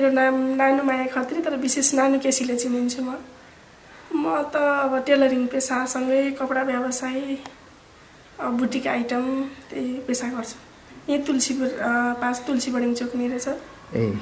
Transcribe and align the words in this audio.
मेरो 0.00 0.12
नाम 0.16 0.34
नानु 0.56 0.82
माया 0.82 1.06
खत्री 1.12 1.40
तर 1.44 1.54
विशेष 1.60 1.92
नानु 1.94 2.18
केसीले 2.24 2.56
चिनिन्छु 2.56 3.02
म। 3.04 3.20
म 4.16 4.24
त 4.48 4.56
अब 4.56 5.04
टेलरिङ 5.04 5.44
पेसासँगै 5.52 6.40
कपडा 6.40 6.62
व्यवसाय 6.72 7.20
बुटिक 8.40 8.86
आइटम 8.96 9.24
त्यही 9.68 9.92
पेसा 10.08 10.26
गर्छु। 10.32 10.56
यहीँ 11.04 11.20
तुलसीपुर 11.20 11.68
पास 12.16 12.36
तुलसी 12.48 12.70
बडिङ 12.72 12.94
चोकनिर 12.96 13.36
छ। 13.44 13.60
ए 13.92 14.16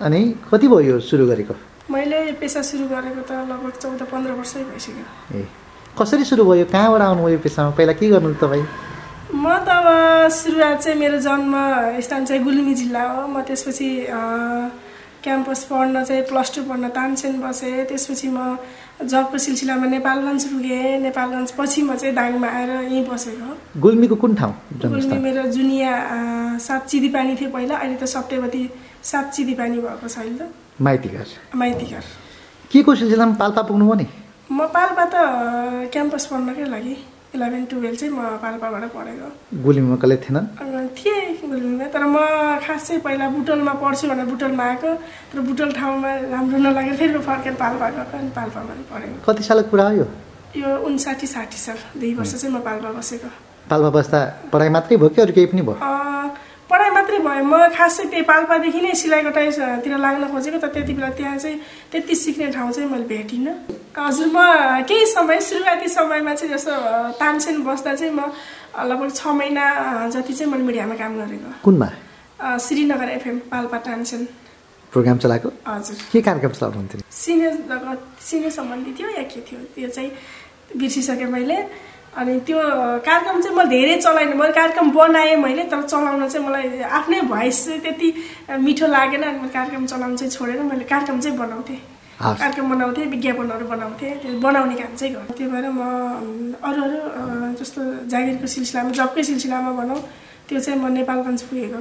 अनि 0.00 0.20
कति 0.52 0.68
भयो 0.68 0.80
यो 0.92 1.00
सुरु 1.00 1.24
गरेको? 1.32 1.54
मैले 1.88 2.36
पेसा 2.36 2.60
सुरु 2.60 2.84
गरेको 2.92 3.24
त 3.24 3.48
लगभग 3.48 3.74
चौध 3.80 4.02
पन्ध्र 4.12 4.32
वर्षै 4.36 4.60
भइसक्यो। 4.68 5.40
ए 5.40 5.48
कसरी 5.96 6.24
सुरु 6.28 6.44
भयो? 6.44 6.68
कहाँबाट 6.68 7.00
आउनुभयो 7.00 7.32
यो 7.32 7.40
पेसामा? 7.40 7.70
पहिला 7.72 7.92
के 7.96 8.12
गर्नु 8.12 8.36
तपाईँ? 8.44 8.64
म 9.32 9.56
त 9.64 9.68
अब 9.72 9.88
सुरुवात 10.28 10.76
चाहिँ 10.84 10.98
मेरो 11.00 11.18
जन्म 11.24 11.52
स्थान 12.04 12.24
चाहिँ 12.28 12.44
गुल्मी 12.44 12.74
जिल्ला 12.76 13.02
हो। 13.08 13.26
म 13.32 13.40
त्यसपछि 13.40 13.88
क्याम्पस 15.24 15.64
पढ्न 15.70 16.04
चाहिँ 16.04 16.22
प्लस 16.28 16.54
टू 16.54 16.62
पढ्न 16.68 16.88
तानसेन 16.96 17.40
बसेँ। 17.40 17.84
त्यसपछि 17.88 18.28
म 18.28 18.56
जबको 19.02 19.38
सिलसिलामा 19.38 19.86
नेपालगञ्ज 19.96 20.44
पुगेँ। 20.52 20.98
नेपालगञ्ज 21.02 21.50
पछि 21.58 21.82
म 21.82 21.94
चाहिँ 21.96 22.14
दाङमा 22.14 22.48
आएर 22.48 22.70
यहीँ 22.70 23.04
बसेको 23.08 23.80
गुल्मीको 23.80 24.16
कुन 24.22 24.34
ठाउँ 24.34 24.54
गुल्मी 24.84 25.18
मेरो 25.18 25.42
जुनिया 25.56 25.92
सात 26.60 26.86
चिदिपानी 26.88 27.34
थियो 27.40 27.50
पहिला। 27.50 27.74
अहिले 27.76 27.96
त 27.96 28.04
सप्तेवती 28.04 28.62
सात 29.02 29.32
चिदिपानी 29.32 29.78
भएको 29.80 30.08
छ 30.08 30.18
अहिले। 30.18 30.38
त 30.38 30.52
माइतीघर। 30.80 31.26
माइतीघर। 31.56 32.04
के 32.70 32.82
को 32.82 32.94
सिलसिलामा 32.94 33.34
पाल्पा 33.40 33.62
पुग्नुभयो 33.62 33.94
नि? 33.94 34.06
म 34.52 34.66
पाल्पा 34.76 35.04
त 35.08 35.90
क्याम्पस 35.92 36.26
पढ्नकै 36.30 36.66
लागि। 36.70 36.96
इलेभेन 37.34 37.64
टुवेल्भ 37.70 37.96
चाहिँ 37.98 38.12
म 38.14 38.20
पाल्पाबाट 38.42 38.84
पढेको। 38.94 39.28
गुल्मीमा 39.64 39.96
कसले 40.02 40.16
थिएनन् 40.24 40.46
अँ, 40.60 40.86
थिएँ 40.98 41.50
गुल्मीमा 41.50 41.86
तर 41.94 42.04
म 42.06 42.16
खास 42.66 42.86
चाहिँ 42.88 43.00
पहिला 43.02 43.28
बुटोलमा 43.36 43.72
पढ्छु 43.82 44.08
भनेर 44.08 44.26
बुटोलमा 44.32 44.64
आएको। 44.64 44.90
तर 45.32 45.40
बुटोल 45.48 45.70
ठाउँमा 45.78 46.10
राम्रो 46.34 46.58
नलागेर 46.58 46.96
फेरि 46.96 47.18
फर्केर 47.18 47.54
पाल्पा 47.62 47.86
गएको 47.90 48.16
अनि 48.18 48.30
पाल्पामा 48.38 48.72
पढेको। 48.90 49.16
कति 49.26 49.42
सालको 49.42 49.70
कुरा 49.70 49.84
हो 49.88 49.92
यो? 49.98 50.06
यो 50.56 50.70
उन्साठी 50.86 51.26
साठी 51.26 51.58
साल 51.58 51.78
दुई 51.98 52.14
वर्ष 52.14 52.34
चाहिँ 52.34 52.54
म 52.54 52.60
पाल्पा 52.62 52.92
बसेको। 52.98 53.28
पाल्पा 53.70 53.90
बस्दा 53.90 54.18
पढाइ 54.52 54.68
मात्रै 54.70 54.96
भयो 54.96 55.08
कि 55.08 55.20
अरू 55.22 55.32
केही 55.34 55.46
पनि 55.50 55.62
भयो? 55.62 55.76
मात्रै 57.04 57.20
भयो। 57.20 57.44
म 57.44 57.68
खास 57.76 58.08
त्यही 58.08 58.24
पाल्पादेखि 58.24 58.80
नै 58.80 58.92
सिलाइ 58.96 59.22
कटाइतिर 59.28 59.92
लाग्न 60.00 60.24
खोजेको 60.32 60.58
त 60.64 60.72
त्यति 60.72 60.92
बेला 60.96 61.10
त्यहाँ 61.12 61.36
चाहिँ 61.36 61.58
त्यति 61.92 62.14
सिक्ने 62.16 62.46
ठाउँ 62.56 62.72
चाहिँ 62.72 62.88
मैले 62.88 63.04
भेटिनँ। 63.04 63.52
हजुर 63.92 64.28
म 64.32 64.38
केही 64.88 65.04
समय 65.12 65.40
सुरुवाती 65.44 65.88
समयमा 65.92 66.32
चाहिँ 66.34 66.52
जस्तो 66.56 66.72
तानसेन 67.20 67.60
बस्दा 67.60 67.92
चाहिँ 68.00 68.12
म 68.16 68.32
लगभग 68.88 69.10
छ 69.12 69.20
महिना 69.36 69.64
जति 70.16 70.32
चाहिँ 70.32 70.48
मैले 70.48 70.64
मिडियामा 70.64 70.94
काम 70.96 71.12
गरेको। 71.20 71.50
कुनमा? 71.60 71.88
श्रीनगर 72.64 73.08
एफएम 73.20 73.36
पाल्पा 73.52 73.78
तानसेन। 73.84 74.22
प्रोग्राम 74.92 75.18
चलाएको? 75.20 75.48
हजुर। 75.68 75.96
के 76.12 76.20
कार्यक्रम 76.24 76.52
चलाउनुहुन्थ्यो? 76.56 77.00
सिनियर 77.04 77.52
सिनियर 78.16 78.50
सम्बन्धी 78.50 78.92
थियो 78.96 79.08
या 79.20 79.24
के 79.28 79.40
थियो? 79.44 79.60
त्यो 79.76 79.88
चाहिँ 79.92 80.10
बिर्सिसकेँ 80.80 81.28
मैले। 81.28 81.58
अनि 82.14 82.34
त्यो 82.46 82.58
कार्यक्रम 83.06 83.40
चाहिँ 83.42 83.56
मैले 83.56 83.70
धेरै 83.70 83.96
चलाइनँ। 84.00 84.34
मैले 84.38 84.52
कार्यक्रम 84.52 84.90
बनाएँ 84.90 85.36
मैले 85.36 85.62
तर 85.72 85.82
चलाउन 85.82 86.28
चाहिँ 86.28 86.46
मलाई 86.46 86.80
आफ्नै 86.98 87.20
भोइस 87.32 87.64
चाहिँ 87.64 87.80
त्यति 87.82 88.08
मिठो 88.62 88.86
लागेन 88.86 89.22
अनि 89.22 89.38
मैले 89.38 89.52
कार्यक्रम 89.52 89.86
चलाउनु 89.86 90.16
चाहिँ 90.16 90.30
छोडेर 90.30 90.62
मैले 90.62 90.84
कार्यक्रम 90.84 91.20
चाहिँ 91.20 91.38
बनाउँथेँ। 91.38 91.80
कार्यक्रम 92.14 92.66
बनाउँथेँ 92.70 93.06
विज्ञापनहरू 93.10 93.66
बनाउँथेँ 93.66 94.12
त्यो 94.22 94.38
बनाउने 94.40 94.74
काम 94.78 94.94
चाहिँ 94.94 95.14
गर्थेँ। 95.14 95.36
त्यही 95.36 95.50
भएर 95.52 95.66
म 95.74 95.80
अरू 96.62 96.82
अरू 96.82 96.98
जस्तो 97.58 97.80
जागिरको 98.06 98.46
सिलसिलामा 98.46 98.90
जबकै 98.94 99.22
सिलसिलामा 99.30 99.70
भनौँ 99.74 100.00
त्यो 100.48 100.60
चाहिँ 100.60 100.78
म 100.80 100.86
नेपालगञ्ज 100.94 101.42
पुगेको 101.50 101.80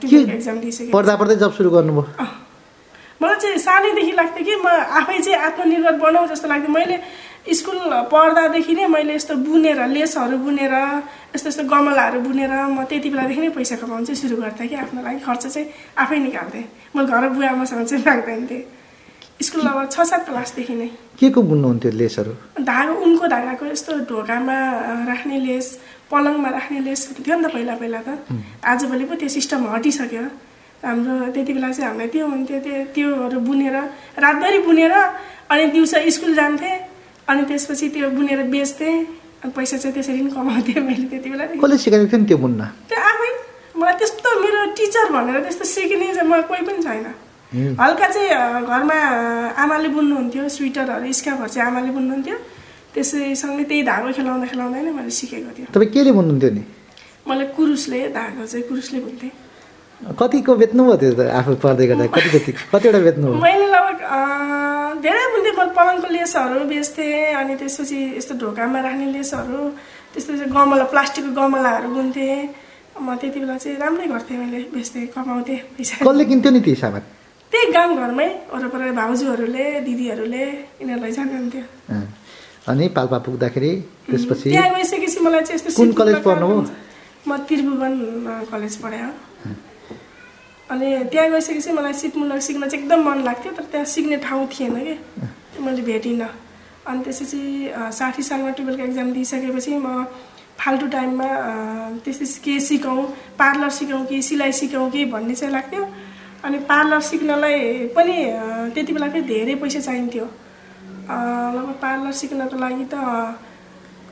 टुवेल्भ 0.00 0.30
एक्जाम 0.36 0.56
दिइसकेँ 0.60 0.92
पढ्दा 0.92 1.14
पढ्दै 1.16 1.36
जब 1.40 1.52
सुरु 1.56 1.70
गर्नुभयो। 1.70 2.04
मलाई 3.16 3.38
चाहिँ 3.40 3.58
सानैदेखि 3.58 4.12
लाग्थ्यो 4.12 4.44
कि 4.44 4.54
म 4.60 4.68
आफै 5.00 5.18
चाहिँ 5.24 5.38
आत्मनिर्भर 5.48 5.94
बनाऊ 6.04 6.26
जस्तो 6.28 6.48
लाग्थ्यो। 6.48 6.72
मैले 6.76 6.96
स्कुल 7.46 7.78
पढ्दादेखि 8.10 8.74
नै 8.74 8.86
मैले 8.90 9.14
यस्तो 9.14 9.34
बुनेर 9.46 9.80
लेसहरू 9.86 10.36
बुनेर 10.38 10.74
यस्तो 11.34 11.48
यस्तो 11.48 11.64
गमलाहरू 11.70 12.20
बुनेर 12.20 12.52
म 12.74 12.84
त्यति 12.90 13.08
बेलादेखि 13.10 13.40
नै 13.40 13.50
पैसा 13.54 13.76
कमाउनु 13.78 14.06
चाहिँ 14.06 14.20
सुरु 14.20 14.36
गर्थेँ 14.42 14.68
कि 14.68 14.74
आफ्नो 14.74 15.02
लागि 15.02 15.20
खर्च 15.22 15.46
चाहिँ 15.46 15.68
आफै 16.02 16.18
निकाल्थेँ। 16.26 16.64
मैले 16.94 17.06
घर 17.06 17.28
बुवा 17.30 17.48
आमासँग 17.54 17.86
चाहिँ 17.86 18.02
माग्दैन 18.02 18.46
थिएँ 18.50 18.64
स्कुल 19.46 19.66
अब 19.68 19.78
छ 19.92 20.00
सात 20.10 20.24
क्लासदेखि 20.26 20.74
नै। 20.74 20.88
के 21.20 21.30
को 21.30 21.42
बुन्नुहुन्थ्यो 21.42 21.90
लेसहरू? 21.92 22.32
धागो 22.66 22.94
उनको 23.04 23.26
धागाको 23.28 23.64
यस्तो 23.66 23.92
ढोकामा 24.10 24.56
राख्ने 25.06 25.38
लेस 25.46 25.66
पलङमा 26.10 26.48
राख्ने 26.50 26.80
लेस 26.82 27.00
थियो 27.20 27.36
नि 27.36 27.44
त 27.44 27.52
पहिला 27.54 27.74
पहिला 27.76 28.00
त। 28.00 28.08
आजभोलि 28.64 29.04
पो 29.04 29.14
त्यो 29.20 29.28
सिस्टम 29.28 29.70
हटिसक्यो। 29.74 30.24
हाम्रो 30.82 31.14
त्यति 31.34 31.52
बेला 31.52 31.70
चाहिँ 31.72 31.86
हामीलाई 31.88 32.08
त्यो 32.10 32.26
हुन्थ्यो 32.26 32.58
त्यो 32.64 32.84
त्योहरू 32.94 33.38
बुनेर 33.48 33.76
रातभरि 34.24 34.58
बुनेर 34.66 34.92
अनि 35.52 35.64
दिउँसो 35.74 35.98
स्कुल 36.10 36.34
जान्थेँ। 36.34 36.95
अनि 37.28 37.42
त्यसपछि 37.50 37.86
त्यो 37.94 38.10
बुनेर 38.16 38.42
बेच्थेँ 38.54 38.96
अनि 39.42 39.52
पैसा 39.56 39.76
चाहिँ 39.82 39.94
त्यसरी 39.94 40.20
नै 40.22 40.30
कमाउँथेँ 40.30 40.82
मैले 40.88 41.06
त्यति 41.10 41.28
बेलादेखि 41.30 41.60
कसले 41.60 41.76
सिकाएको 41.84 42.06
थियो 42.10 42.18
नि 42.22 42.26
त्यो 42.30 42.38
बुन्न? 42.44 42.60
त्यो 42.90 42.98
आफै 43.10 43.30
मलाई 43.80 43.94
त्यस्तो 44.00 44.28
मेरो 44.42 44.60
टिचर 44.78 45.06
भनेर 45.14 45.36
त्यस्तो 45.46 45.64
सिक्ने 45.74 46.06
चाहिँ 46.14 46.28
मलाई 46.30 46.42
कोही 46.50 46.62
पनि 46.68 46.82
छैन। 46.86 47.06
हल्का 47.80 48.06
चाहिँ 48.14 48.30
घरमा 48.66 48.98
आमाले 49.62 49.88
बुन्नुहुन्थ्यो 49.96 50.48
स्वेटरहरू 50.56 51.12
स्कार्फहरू 51.18 51.50
चाहिँ 51.54 51.66
आमाले 51.70 51.90
बुन्नुहुन्थ्यो। 51.96 52.36
त्यसैसँगै 52.94 53.64
त्यही 53.70 53.82
धागो 53.90 54.08
खेलाउँदा 54.16 54.46
खेलाउँदै 54.50 54.80
नै 54.86 54.92
मैले 54.98 55.12
सिकेको 55.20 55.50
थियो। 55.56 55.66
तपाईँ 55.74 55.90
केले 55.94 56.10
बुन्नुहुन्थ्यो 56.18 56.50
नि? 56.56 56.62
मैले 57.28 57.44
कुरुसले 57.56 58.00
धागो 58.16 58.44
चाहिँ 58.46 58.64
कुरुसले 58.68 58.98
बुन्थेँ। 59.04 59.32
कतिको 59.96 60.52
बेच्नुभयो 60.60 60.96
त्यो 61.00 61.12
त 61.16 61.20
आफू 61.40 61.52
पढ्दै 61.64 61.86
गर्दा? 61.88 62.06
कति 62.12 62.28
जति 62.36 62.52
कतिवटा 62.72 63.00
बेच्नुभयो? 63.06 63.40
मैले 63.40 63.66
लगभग 63.72 63.98
धेरै 65.02 65.24
मैले 65.32 65.50
पलङको 65.56 66.08
लेसहरू 66.16 66.60
बेच्थेँ 66.68 67.32
अनि 67.40 67.54
त्यसपछि 67.60 67.98
यस्तो 68.20 68.34
ढोकामा 68.42 68.80
राख्ने 68.86 69.06
लेसहरू 69.16 69.60
त्यसपछि 70.12 70.44
गमला 70.52 70.84
प्लास्टिकको 70.92 71.32
गमलाहरू 71.32 71.88
बुन्थेँ। 71.96 72.36
म 72.96 73.16
त्यति 73.20 73.38
बेला 73.40 73.56
चाहिँ 73.56 73.76
राम्रै 73.80 74.06
गर्थेँ 74.12 74.36
मैले 74.36 74.58
बेच्थेँ 74.72 75.06
कमाउँथेँ 75.16 75.58
पैसा। 75.76 75.94
कसले 76.04 76.24
किन्थ्यो 76.28 76.50
नि 76.52 76.60
ती 76.60 76.74
सामान 76.76 77.02
त्यही 77.52 77.66
गाउँघरमै 77.72 78.28
वरपर 78.52 78.80
भाउजूहरूले 79.00 79.64
दिदीहरूले 79.86 80.44
यिनीहरूलाई 80.80 81.12
जानुहुन्थ्यो। 81.18 81.64
अनि 82.68 82.84
पाल्पा 82.96 83.18
पुग्दाखेरि 83.26 83.72
त्यसपछि 84.10 84.48
त्यहाँ 84.50 84.70
गइसकेपछि 84.76 85.18
मलाई 85.24 85.42
चाहिँ 85.44 85.56
यस्तो 85.56 85.70
कुन 85.76 85.92
कलेज 86.00 86.16
पढ्नुभयो? 86.24 86.60
म 87.28 87.30
त्रिभुवन 87.48 87.94
कलेज 88.52 88.74
पढेँ 88.84 89.02
हो। 89.04 89.12
अनि 90.70 90.86
त्यहाँ 91.10 91.30
गइसकेपछि 91.30 91.72
मलाई 91.72 91.92
सिपमुलक 91.92 92.40
सिक्न 92.42 92.68
चाहिँ 92.68 92.82
एकदम 92.82 93.02
मन 93.08 93.22
लाग्थ्यो 93.24 93.52
तर 93.52 93.64
त्यहाँ 93.70 93.86
सिक्ने 93.86 94.16
ठाउँ 94.26 94.46
थिएन 94.50 94.74
कि? 94.84 94.94
त्यो 95.52 95.62
मैले 95.62 95.82
भेटिनँ। 95.82 96.28
अनि 96.86 97.02
त्यसपछि 97.04 97.40
साठी 97.98 98.22
सालमा 98.22 98.50
टुवेल्भको 98.58 98.84
एक्जाम 98.84 99.12
दिइसकेपछि 99.12 99.76
म 99.78 100.04
फाल्टु 100.58 100.86
टाइममा 100.88 101.28
त्यसपछि 102.04 102.40
के 102.44 102.58
सिकौँ 102.60 103.02
पार्लर 103.38 103.70
सिकौँ 103.78 104.04
कि 104.06 104.20
सिलाइ 104.22 104.52
सिकौँ 104.52 104.90
कि 104.90 105.04
भन्ने 105.12 105.34
चाहिँ 105.34 105.52
लाग्थ्यो। 105.54 105.84
अनि 106.44 106.58
पार्लर 106.70 107.00
सिक्नलाई 107.00 107.58
पनि 107.96 108.16
त्यति 108.74 108.92
बेला 108.92 109.08
फेरि 109.10 109.26
धेरै 109.26 109.54
पैसा 109.62 109.80
चाहिन्थ्यो। 109.80 110.24
लगभग 110.24 111.76
पार्लर 111.82 112.12
सिक्नको 112.12 112.56
लागि 112.58 112.84
त 112.90 112.94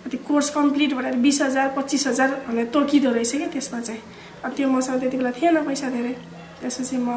कति 0.05 0.17
कोर्स 0.29 0.51
कम्प्लिट 0.55 0.95
भनेर 0.95 1.17
बिस 1.25 1.41
हजार 1.43 1.69
पच्चिस 1.77 2.07
हजार 2.07 2.31
भनेर 2.49 2.67
तोकिँदो 2.75 3.11
रहेछ 3.11 3.33
कि 3.33 3.47
त्यसमा 3.53 3.81
चाहिँ। 3.81 4.03
त्यो 4.57 4.69
मसँग 4.69 5.01
त्यति 5.01 5.17
बेला 5.17 5.31
थिएन 5.41 5.65
पैसा 5.67 5.89
धेरै। 5.91 6.15
त्यसपछि 6.65 6.97
म 6.97 7.09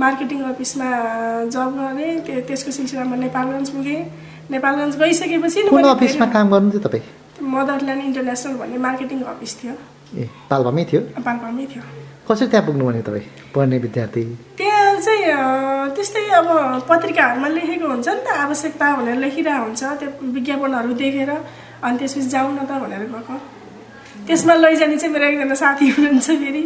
मार्केटिङ 0.00 0.38
अफिसमा 0.56 0.88
जब 1.52 1.70
गरेँ 1.78 2.12
त्यो 2.24 2.40
त्यसको 2.48 2.70
सिलसिलामा 2.72 3.16
नेपालगञ्ज 3.28 3.68
पुगेँ। 3.76 4.00
नेपालगञ्ज 4.50 4.94
गइसकेपछि 5.02 5.60
अफिसमा 5.68 6.26
काम 6.32 6.46
गर्नुहुन्थ्यो 6.52 6.80
तपाईँ? 6.88 7.04
मदरल्यान्ड 7.54 8.02
इन्टरनेसनल 8.08 8.54
भन्ने 8.60 8.78
मार्केटिङ 8.88 9.18
अफिस 9.32 9.52
थियो। 9.60 9.74
ए 10.16 10.24
पाल्पामै 10.50 10.84
थियो? 10.90 11.00
पाल्पामै 11.28 11.64
थियो। 11.72 11.82
कसरी 12.28 12.46
त्यहाँ 12.48 12.66
पुग्नु 12.66 12.84
भने 12.88 13.02
तपाईँ? 13.04 13.26
पढ्ने 13.54 13.78
विद्यार्थी? 13.84 14.22
त्यहाँ 14.58 14.94
चाहिँ 15.04 15.92
त्यस्तै 15.94 16.24
अब 16.40 16.48
पत्रिकाहरूमा 16.88 17.48
लेखेको 17.56 17.86
हुन्छ 17.92 18.08
नि 18.08 18.20
त 18.24 18.28
आवश्यकता 18.44 18.86
भनेर 18.96 19.16
लेखिरहेको 19.24 19.64
हुन्छ 19.68 19.82
त्यो 20.00 20.08
विज्ञापनहरू 20.36 20.92
देखेर 21.02 21.30
अनि 21.84 21.96
त्यसपछि 21.98 22.28
जाउँ 22.32 22.52
न 22.56 22.64
त 22.64 22.72
भनेर 22.82 23.04
गएको। 23.12 23.36
त्यसमा 24.26 24.54
लैजाने 24.64 24.96
चाहिँ 24.96 25.12
मेरो 25.12 25.26
एकजना 25.28 25.54
साथी 25.62 25.84
हुनुहुन्छ 25.92 26.28
फेरि? 26.40 26.62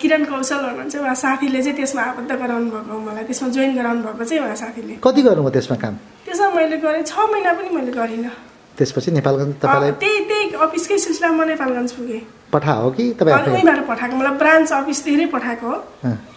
किरण 0.00 0.24
कौशल 0.24 0.60
हुनुहुन्छ 0.64 0.94
उहाँ 0.96 1.14
साथीले 1.14 1.62
चाहिँ 1.62 1.76
त्यसमा 1.76 2.02
आबद्ध 2.02 2.30
गराउनु 2.32 2.70
भएको 2.70 2.98
मलाई। 3.06 3.24
त्यसमा 3.28 3.48
जोइन 3.54 3.72
गराउनु 3.78 4.02
भएको 4.02 4.24
चाहिँ 4.24 4.42
उहाँ 4.44 4.56
साथीले। 4.62 4.94
कति 5.04 5.22
गर्नुभयो 5.22 5.52
त्यसमा 5.56 5.76
काम? 5.82 5.94
त्यसमा 6.26 6.48
मैले 6.56 6.76
गरेँ 6.84 7.02
छ 7.04 7.14
महिना 7.32 7.52
पनि 7.52 7.68
मैले 7.76 7.92
गरिनँ। 7.92 8.30
त्यसपछि 8.78 9.10
नेपालगञ्ज 9.18 9.54
तपाईँलाई 9.62 9.92
त्यही 10.02 10.18
त्यही 10.28 10.44
अफिसकै 10.66 10.98
सिलसिलामा 10.98 11.44
म 11.44 11.48
नेपालगञ्ज 11.48 11.92
पुगेँ। 11.94 12.22
पठा 12.52 12.72
हो 12.82 12.90
कि 12.96 13.04
तपाईँ 13.18 13.34
उहीँबाट 13.54 13.80
पठाएको 13.86 14.14
मलाई 14.16 14.34
ब्रान्च 14.42 14.72
अफिस 14.72 14.98
धेरै 15.04 15.26
पठाएको 15.34 15.66
हो। 15.66 15.76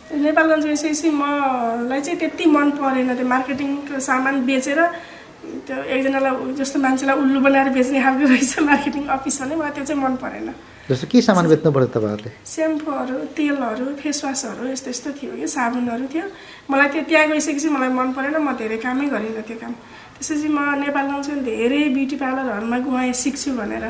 नेपालगञ्ज 0.07 0.65
गइसकेपछि 0.65 1.09
मलाई 1.09 2.01
चाहिँ 2.01 2.19
त्यति 2.19 2.45
मन 2.45 2.67
परेन 2.77 3.09
त्यो 3.17 3.27
मार्केटिङको 3.27 3.99
सामान 3.99 4.45
बेचेर 4.45 4.79
त्यो 5.67 5.77
एकजनालाई 5.83 6.53
जस्तो 6.59 6.77
मान्छेलाई 6.79 7.15
उल्लु 7.23 7.39
बनाएर 7.41 7.69
बेच्ने 7.73 7.99
खालको 8.05 8.25
रहेछ 8.29 8.53
मार्केटिङ 8.69 9.03
अफिस 9.17 9.41
भने 9.41 9.55
मलाई 9.55 9.71
त्यो 9.75 9.83
चाहिँ 9.85 10.01
मन 10.03 10.15
परेन। 10.21 10.47
जस्तो 10.87 11.07
के 11.11 11.19
सामान 11.21 11.47
बेच्नु 11.51 11.71
पऱ्यो 11.75 11.87
तपाईँहरूले? 11.91 12.31
सेम्पूहरू 12.47 13.15
तेलहरू 13.35 13.85
फेसवासहरू 13.99 14.63
यस्तो 14.71 14.89
यस्तो 14.89 15.09
थियो 15.19 15.31
कि 15.35 15.47
साबुनहरू 15.51 16.07
थियो। 16.07 16.25
मलाई 16.71 16.87
त्यो 16.95 17.01
त्यहाँ 17.11 17.27
गइसकेपछि 17.27 17.69
मलाई 17.75 17.91
मन 17.91 18.07
परेन 18.15 18.39
म 18.39 18.55
धेरै 18.55 18.77
कामै 18.79 19.07
गरिनँ 19.11 19.43
त्यो 19.43 19.57
काम। 19.59 19.73
त्यसपछि 20.15 20.47
म 20.47 20.59
नेपाल 20.79 21.05
भने 21.11 21.43
धेरै 21.43 21.83
ब्युटी 21.91 22.15
पार्लरहरूमा 22.23 22.77
गएँ 22.87 23.13
सिक्छु 23.19 23.51
भनेर। 23.59 23.85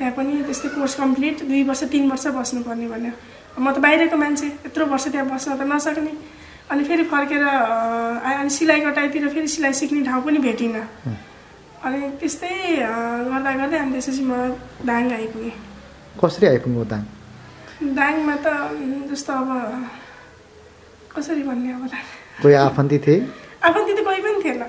त्यहाँ 0.00 0.12
पनि 0.16 0.32
त्यस्तै 0.48 0.68
कोर्स 0.80 0.94
कम्प्लिट 0.96 1.36
दुई 1.44 1.62
वर्ष 1.68 1.82
तिन 1.92 2.08
वर्ष 2.08 2.26
बस्नुपर्ने 2.32 2.86
भन्यो। 2.88 3.12
म 3.60 3.66
त 3.76 3.78
बाहिरको 3.84 4.16
मान्छे 4.16 4.46
यत्रो 4.64 4.84
वर्ष 4.88 5.04
त्यहाँ 5.12 5.28
बस्न 5.28 5.60
त 5.60 5.62
नसक्ने। 5.68 6.12
अनि 6.72 6.82
फेरि 6.88 7.04
फर्केर 7.12 7.44
अनि 7.44 8.48
सिलाइ 8.48 8.80
कटाइतिर 8.80 9.28
फेरि 9.28 9.48
सिलाइ 9.60 9.72
सिक्ने 9.76 10.08
ठाउँ 10.08 10.24
पनि 10.24 10.38
भेटिनँ। 10.40 10.84
अनि 11.84 11.98
त्यस्तै 12.20 12.52
गर्दा 13.28 13.50
गर्दै 13.60 13.78
अनि 13.84 13.92
त्यसपछि 13.92 14.22
म 14.24 14.32
दाङ 14.88 15.12
आइपुगेँ 15.20 15.69
कसरी 16.18 16.46
आइपुग्नु 16.46 16.84
दाङ? 16.90 17.02
दाङमा 17.96 18.34
त 18.44 18.46
जस्तो 19.10 19.32
अब 19.32 19.50
कसरी 21.14 21.42
भन्ने 21.48 21.70
अब 21.78 21.84
कोही 22.42 22.54
आफन्ती 22.54 22.98
थिए? 23.04 23.16
आफन्ती 23.62 23.92
त 23.94 24.00
कोही 24.04 24.20
पनि 24.26 24.38
थिएन। 24.44 24.62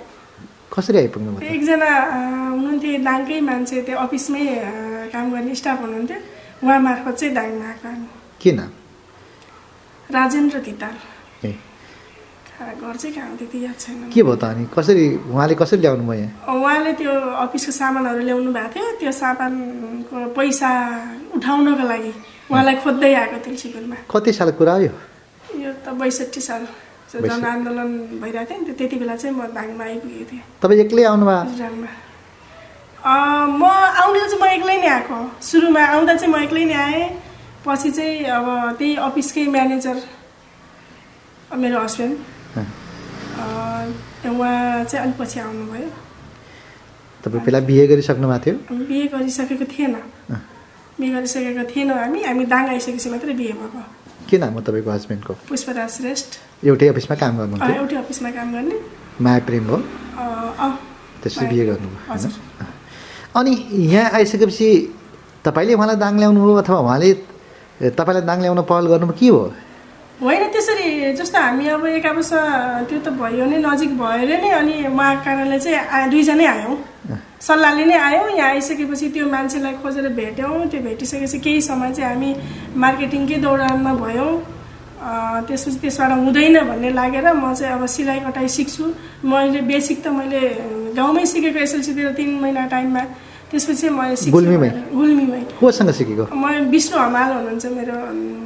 कसरी 0.74 0.98
आइपुग्नु? 0.98 1.32
एकजना 1.42 1.90
हुनुहुन्थ्यो 2.56 3.00
दाङकै 3.08 3.40
मान्छे 3.50 3.82
त्यो 3.88 3.98
अफिसमै 4.06 4.44
काम 5.14 5.26
गर्ने 5.34 5.54
स्टाफ 5.56 5.78
हुनुहुन्थ्यो। 5.82 6.20
उहाँ 6.64 6.80
मार्फत 6.86 7.16
चाहिँ 7.20 7.34
दाङमा 7.36 7.66
आएको 7.70 7.88
हामी। 7.90 8.08
के 8.42 8.52
नाम 8.60 8.72
राजेन्द्र 10.14 10.58
तिताल। 10.68 10.96
घर 12.82 12.96
चाहिँ 13.02 13.14
कहाँ 13.16 13.30
हो 13.30 13.36
त्यति 13.42 13.58
याद 13.66 13.78
छैन 13.80 14.10
के 14.14 14.22
भयो 14.24 14.36
त 14.36 14.44
अनि? 14.44 14.64
कसरी 14.76 15.06
उहाँले 15.32 15.56
कसरी 15.62 15.80
ल्याउनु 15.82 16.04
भयो? 16.08 16.22
यहाँ 16.22 16.56
उहाँले 16.56 16.92
त्यो 17.00 17.12
अफिसको 17.46 17.72
सामानहरू 17.72 18.22
ल्याउनु 18.28 18.52
भएको 18.54 18.70
थियो। 18.74 18.86
त्यो 19.00 19.12
सामानको 19.22 20.18
पैसा 20.38 20.70
उठाउनको 21.36 21.84
लागि 21.92 22.14
उहाँलाई 22.52 22.76
खोज्दै 22.84 23.12
आएको 23.22 23.38
तुलसीपुरमा। 23.46 23.98
कति 24.12 24.32
साल 24.38 24.50
कुरा 24.60 24.74
हो 24.74 24.80
यो 24.82 24.92
यो 25.64 25.72
त 25.86 25.88
बैसठी 26.00 26.42
साल 26.42 26.64
जनआन्दोलन 27.12 27.90
भइरहेको 28.22 28.50
थियो 28.50 28.60
नि 28.62 28.74
त्यति 28.80 28.96
बेला 29.02 29.16
चाहिँ 29.22 29.36
म 29.36 29.52
दाङमा 29.52 29.84
आइपुगेको 29.84 30.26
थिएँ। 30.32 30.44
तपाईँ 30.62 30.80
एक्लै 30.86 31.04
आउनुभयो 31.12 31.40
म 33.02 33.64
आउनु 34.02 34.20
चाहिँ 34.32 34.40
म 34.42 34.46
एक्लै 34.56 34.78
नै 34.78 34.88
आएको। 34.88 35.18
सुरुमा 35.42 35.82
आउँदा 35.82 36.14
चाहिँ 36.16 36.32
म 36.34 36.38
एक्लै 36.46 36.66
नै 36.72 36.78
आएँ। 36.86 37.04
पछि 37.66 37.90
चाहिँ 37.98 38.26
अब 38.26 38.48
त्यही 38.78 38.96
अफिसकै 39.06 39.46
म्यानेजर 39.54 39.98
मेरो 41.62 41.78
हस्बेन्ड। 41.84 42.16
उहाँ 44.32 44.84
चाहिँ 44.84 45.02
अलिक 45.06 45.18
पछि 45.20 45.40
आउनुभयो। 45.40 45.90
तपाईँ 47.24 47.42
पहिला 47.46 47.60
बिहे 47.70 47.84
गरिसक्नु 47.88 48.28
भएको 48.28 48.40
थियो 48.46 48.56
बिहे 48.88 49.06
गरिसकेको 49.14 49.66
थिएन। 49.74 49.96
बिहे 51.00 51.12
गरिसकेको 51.14 51.64
थिएनौँ 51.72 51.98
हामी। 51.98 52.20
हामी 52.24 52.46
दाङ 52.46 52.64
आइसकेपछि 52.70 53.10
मात्रै 53.10 53.34
बिहे 53.34 53.54
भएको। 53.54 53.80
के 54.30 54.38
नाम 54.38 54.54
हो 54.54 54.62
तपाईँको 54.62 54.92
हस्बेन्डको 54.92 55.34
पुष्पराज 55.50 55.90
श्रेष्ठ। 55.92 56.32
एउटै 56.66 56.88
अफिसमा 56.94 57.16
काम 57.24 57.38
गर्नुहुन्थ्यो 57.38 57.76
एउटै 57.82 57.96
अफिसमा 58.04 58.30
काम 58.32 58.48
गर्ने। 58.54 58.78
माया 59.22 59.40
प्रेम 59.48 59.66
हो? 59.70 59.78
त्यसपछि 61.22 61.46
बिहे 61.46 61.66
गर्नुभयो 61.66 62.00
होइन? 62.10 62.32
अनि 63.36 63.52
यहाँ 63.94 64.10
आइसकेपछि 64.18 64.70
तपाईँले 65.46 65.74
उहाँलाई 65.74 65.98
दाङ 66.04 66.14
ल्याउनु 66.20 66.40
हो 66.42 66.54
अथवा 66.62 66.80
उहाँले 66.80 67.10
तपाईँलाई 67.98 68.24
दाङ 68.30 68.38
ल्याउन 68.42 68.62
पहल 68.70 68.86
गर्नु 68.92 69.14
के 69.20 69.28
हो? 69.30 69.42
त्यसरी 70.62 71.14
जस्तो 71.18 71.40
हामी 71.42 71.68
अब 71.74 71.86
एक 71.98 72.06
वर्ष 72.06 72.30
त्यो 72.90 72.98
त 73.02 73.10
भयो 73.18 73.46
नै 73.50 73.58
नजिक 73.66 73.98
भएर 73.98 74.30
नै 74.42 74.50
अनि 74.62 74.74
उहाँको 74.94 75.24
कारणले 75.26 75.58
चाहिँ 75.58 76.10
दुईजनै 76.14 76.46
आयौँ। 76.46 76.76
सल्लाहले 77.42 77.86
नै 77.90 77.98
आयौँ 77.98 78.30
यहाँ 78.38 78.50
आइसकेपछि 78.62 79.10
त्यो 79.10 79.26
मान्छेलाई 79.26 79.74
खोजेर 79.82 80.08
भेट्यौँ 80.14 80.70
त्यो 80.70 80.82
भेटिसकेपछि 80.86 81.38
केही 81.42 81.62
समय 81.66 81.90
चाहिँ 81.98 82.14
हामी 82.14 82.30
मार्केटिङकै 82.78 83.38
दौडानमा 83.42 83.94
भयौँ। 84.06 84.32
त्यसपछि 85.50 85.78
त्यसबाट 85.82 86.12
हुँदैन 86.22 86.58
भन्ने 86.70 86.90
लागेर 86.94 87.28
म 87.34 87.54
चाहिँ 87.58 87.74
अब 87.74 87.86
सिलाइ 87.90 88.20
कटाइ 88.30 88.48
सिक्छु। 88.58 88.86
मैले 89.26 89.62
बेसिक 89.66 89.98
त 90.06 90.14
मैले 90.14 90.42
गाउँमै 90.94 91.26
सिकेको 91.26 91.60
एसएलसीतिर 91.66 92.14
तिन 92.22 92.30
महिना 92.38 92.70
टाइममा। 92.70 93.04
त्यसपछि 93.50 93.90
म 93.90 94.14
सिक्छु 94.14 94.38
गुल्मीमै? 94.38 94.70
गुल्मीमै। 94.94 95.42
कोसँग 95.58 95.90
सिकेको? 95.98 96.24
म 96.38 96.70
विष्णु 96.70 96.98
हमाल 97.02 97.30
हुनुहुन्छ 97.34 97.66
मेरो 97.78 97.96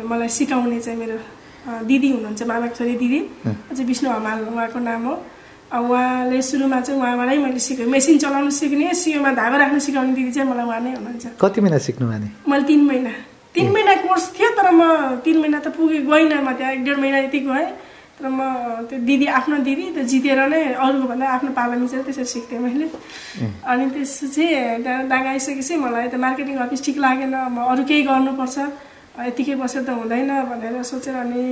मलाई 0.09 0.29
सिकाउने 0.31 0.79
चाहिँ 0.79 0.99
मेरो 0.99 1.17
दिदी 1.65 2.09
हुनुहुन्छ 2.11 2.41
मामाको 2.51 2.75
छोरी 2.75 2.95
दिदी 3.03 3.19
चाहिँ 3.45 3.85
विष्णु 3.85 4.09
हमाल 4.09 4.37
उहाँको 4.53 4.79
नाम 4.79 5.03
हो। 5.07 5.13
उहाँले 5.75 6.41
सुरुमा 6.41 6.79
चाहिँ 6.81 6.99
उहाँबाटै 7.01 7.37
मैले 7.37 7.59
सिकेँ 7.59 7.85
मेसिन 7.89 8.17
चलाउनु 8.23 8.51
सिक्ने 8.53 8.93
सियोमा 8.93 9.31
धागो 9.33 9.57
राख्नु 9.57 9.79
सिकाउने 9.81 10.13
दिदी 10.13 10.31
चाहिँ 10.31 10.49
मलाई 10.49 10.65
उहाँ 10.65 10.79
नै 10.85 10.91
हुनुहुन्छ। 10.95 11.25
कति 11.41 11.61
महिना 11.61 11.77
सिक्नु 11.87 12.05
भने 12.07 12.27
मैले 12.47 12.63
तिन 12.69 12.81
महिना। 12.85 13.11
तिन 13.55 13.71
महिना 13.73 13.93
कोर्स 14.05 14.25
थियो 14.37 14.49
तर 14.55 14.69
म 14.71 14.81
तिन 15.25 15.37
महिना 15.41 15.59
त 15.65 15.67
पुगेँ 15.75 16.05
गइनँ 16.05 16.41
म 16.45 16.53
त्यहाँ। 16.53 16.71
एक 16.73 16.83
डेढ 16.85 16.97
महिना 17.01 17.17
यति 17.25 17.39
गएँ 17.49 17.67
तर 18.15 18.27
म 18.29 18.39
त्यो 18.87 18.99
दिदी 19.09 19.25
आफ्नो 19.25 19.57
दिदी 19.67 19.85
त्यो 19.95 20.03
जितेर 20.11 20.39
नै 20.47 20.61
अरूको 20.79 21.07
भन्दा 21.07 21.25
आफ्नो 21.35 21.49
पाला 21.51 21.75
मिचेर 21.75 22.01
त्यसरी 22.07 22.25
सिक्थेँ 22.35 22.59
मैले। 22.59 22.87
अनि 23.67 23.85
त्यसपछि 23.95 24.45
त्यहाँ 24.85 25.07
दाङ 25.11 25.23
आइसकेपछि 25.33 25.75
मलाई 25.75 26.07
त 26.07 26.15
मार्केटिङ 26.15 26.55
अफिस 26.67 26.81
ठिक 26.85 26.97
लागेन। 27.03 27.35
म 27.35 27.57
अरू 27.71 27.83
केही 27.83 28.03
गर्नुपर्छ। 28.05 28.57
यतिकै 29.15 29.55
बसेर 29.55 29.83
त 29.83 29.89
हुँदैन 29.95 30.31
भनेर 30.51 30.83
सोचेर 30.83 31.15
अनि 31.15 31.43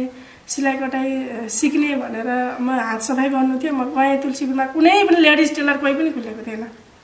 सिलाइ 0.44 0.76
कटाइ 0.78 1.10
सिक्ने 1.50 1.96
भनेर 2.04 2.30
म 2.60 2.68
हात 2.70 3.02
सफाइ 3.02 3.30
गर्नु 3.30 3.60
थियो। 3.62 3.74
म 3.74 3.84
गएँ 3.96 4.18
तुलसीपुरमा। 4.24 4.66
कुनै 4.76 5.04
पनि 5.08 5.20
लेडिज 5.24 5.56
टेलर 5.56 5.78
कोही 5.80 5.94
पनि 5.94 6.10
खुलेको 6.12 6.42
थिएन। 6.44 6.64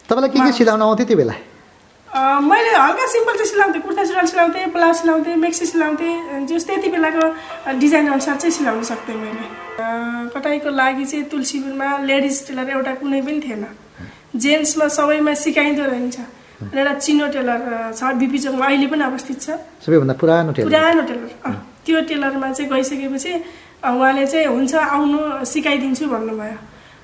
तपाईँलाई 0.10 0.30
के 0.34 0.40
के 0.40 0.52
सिलाउन 0.58 0.82
आउँथ्यो 0.82 1.06
त्यो 1.08 1.18
बेला? 1.18 1.36
मैले 2.10 2.72
हल्का 2.76 3.06
सिम्पल 3.08 3.34
चाहिँ 3.38 3.50
सिलाउँथेँ। 3.54 3.82
कुर्ता 3.82 4.04
सुरुवाल 4.04 4.26
सिलाउँथेँ 4.28 4.66
ब्लाउज 4.74 4.96
सिलाउँथेँ 5.00 5.36
मेक्सी 5.46 5.66
सिलाउँथेँ। 5.66 6.46
जस 6.50 6.66
त्यति 6.68 6.90
बेलाको 6.90 7.24
डिजाइन 7.80 8.08
अनुसार 8.12 8.36
चाहिँ 8.42 8.54
सिलाउन 8.58 8.84
सक्थेँ 8.84 9.16
मैले। 9.16 9.48
कटाइको 10.34 10.70
लागि 10.70 11.06
चाहिँ 11.06 11.26
तुलसीपुरमा 11.32 11.88
लेडिज 12.10 12.36
टेलर 12.48 12.70
एउटा 12.76 12.94
कुनै 13.00 13.22
पनि 13.22 13.40
थिएन। 13.46 13.66
जेन्ट्समा 14.36 14.88
सबैमा 14.98 15.34
सिकाइँदो 15.34 15.86
रहन्छ। 15.86 16.18
अनि 16.60 16.80
एउटा 16.80 16.94
चिनो 17.00 17.28
टेलर 17.34 17.60
छ 17.96 18.02
बिपी 18.20 18.38
चोकमा 18.44 18.66
अहिले 18.66 18.88
पनि 18.92 19.04
अवस्थित 19.04 19.38
छ। 19.42 19.48
सबैभन्दा 19.86 20.14
पुरानो 20.20 20.52
टेलर। 20.52 20.68
पुरानो 20.68 21.02
टेलर। 21.10 21.30
त्यो 21.86 22.02
टेलरमा 22.10 22.52
चाहिँ 22.52 22.70
गइसकेपछि 22.72 23.32
उहाँले 23.80 24.26
चाहिँ 24.28 24.48
हुन्छ 24.48 24.74
आउनु 24.76 25.20
सिकाइदिन्छु 25.46 26.06
भन्नुभयो। 26.14 26.58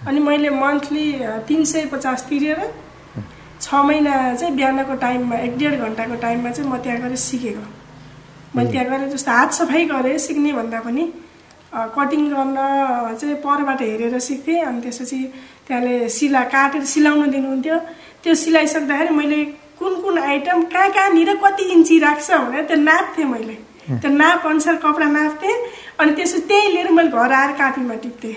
अनि 0.08 0.20
मैले 0.20 0.50
मन्थली 0.50 1.06
तिन 1.48 1.64
सय 1.66 1.86
पचास 1.88 2.28
तिरेर 2.30 2.60
छ 3.64 3.74
महिना 3.88 4.14
चाहिँ 4.36 4.56
बिहानको 4.56 4.94
टाइममा 5.00 5.36
एक 5.48 5.58
डेढ 5.58 5.74
घन्टाको 5.80 6.16
टाइममा 6.20 6.50
चाहिँ 6.52 6.70
म 6.70 6.78
त्यहाँ 6.84 7.00
गएर 7.02 7.16
सिकेको। 7.16 7.64
मैले 8.56 8.72
त्यहाँ 8.72 8.88
गएर 8.92 9.08
जस्तो 9.16 9.32
हात 9.32 9.52
सफाइ 9.54 9.86
गरेँ 9.88 10.18
सिक्ने 10.20 10.52
भन्दा 10.52 10.80
पनि 10.84 11.04
कटिङ 11.96 12.22
गर्न 12.32 12.58
चाहिँ 13.20 13.36
परबाट 13.40 13.82
हेरेर 13.82 14.20
सिक्थेँ। 14.20 14.62
अनि 14.68 14.82
त्यसपछि 14.84 15.20
त्यहाँले 15.68 16.10
सिला 16.10 16.44
काटेर 16.54 16.84
सिलाउन 16.84 17.32
दिनुहुन्थ्यो। 17.32 17.78
त्यो 18.26 18.34
सिलाइसक्दाखेरि 18.34 19.14
मैले 19.14 19.44
कुन 19.78 20.02
कुन 20.02 20.18
आइटम 20.18 20.62
कहाँ 20.74 20.90
कहाँनिर 20.92 21.34
कति 21.38 21.64
इन्ची 21.74 22.00
राख्छ 22.02 22.32
भनेर 22.32 22.64
त्यो 22.66 22.78
नाप्थेँ 22.82 23.26
मैले। 23.26 23.56
त्यो 24.02 24.10
नाप 24.12 24.46
अनुसार 24.50 24.76
कपडा 24.82 25.08
नाप्थेँ 25.08 25.56
अनि 26.02 26.12
त्यसपछि 26.18 26.48
त्यही 26.50 26.72
लिएर 26.74 26.90
मैले 26.92 27.10
घर 27.14 27.32
आएर 27.32 27.52
कापीमा 27.62 27.96
टिप्थेँ। 28.02 28.36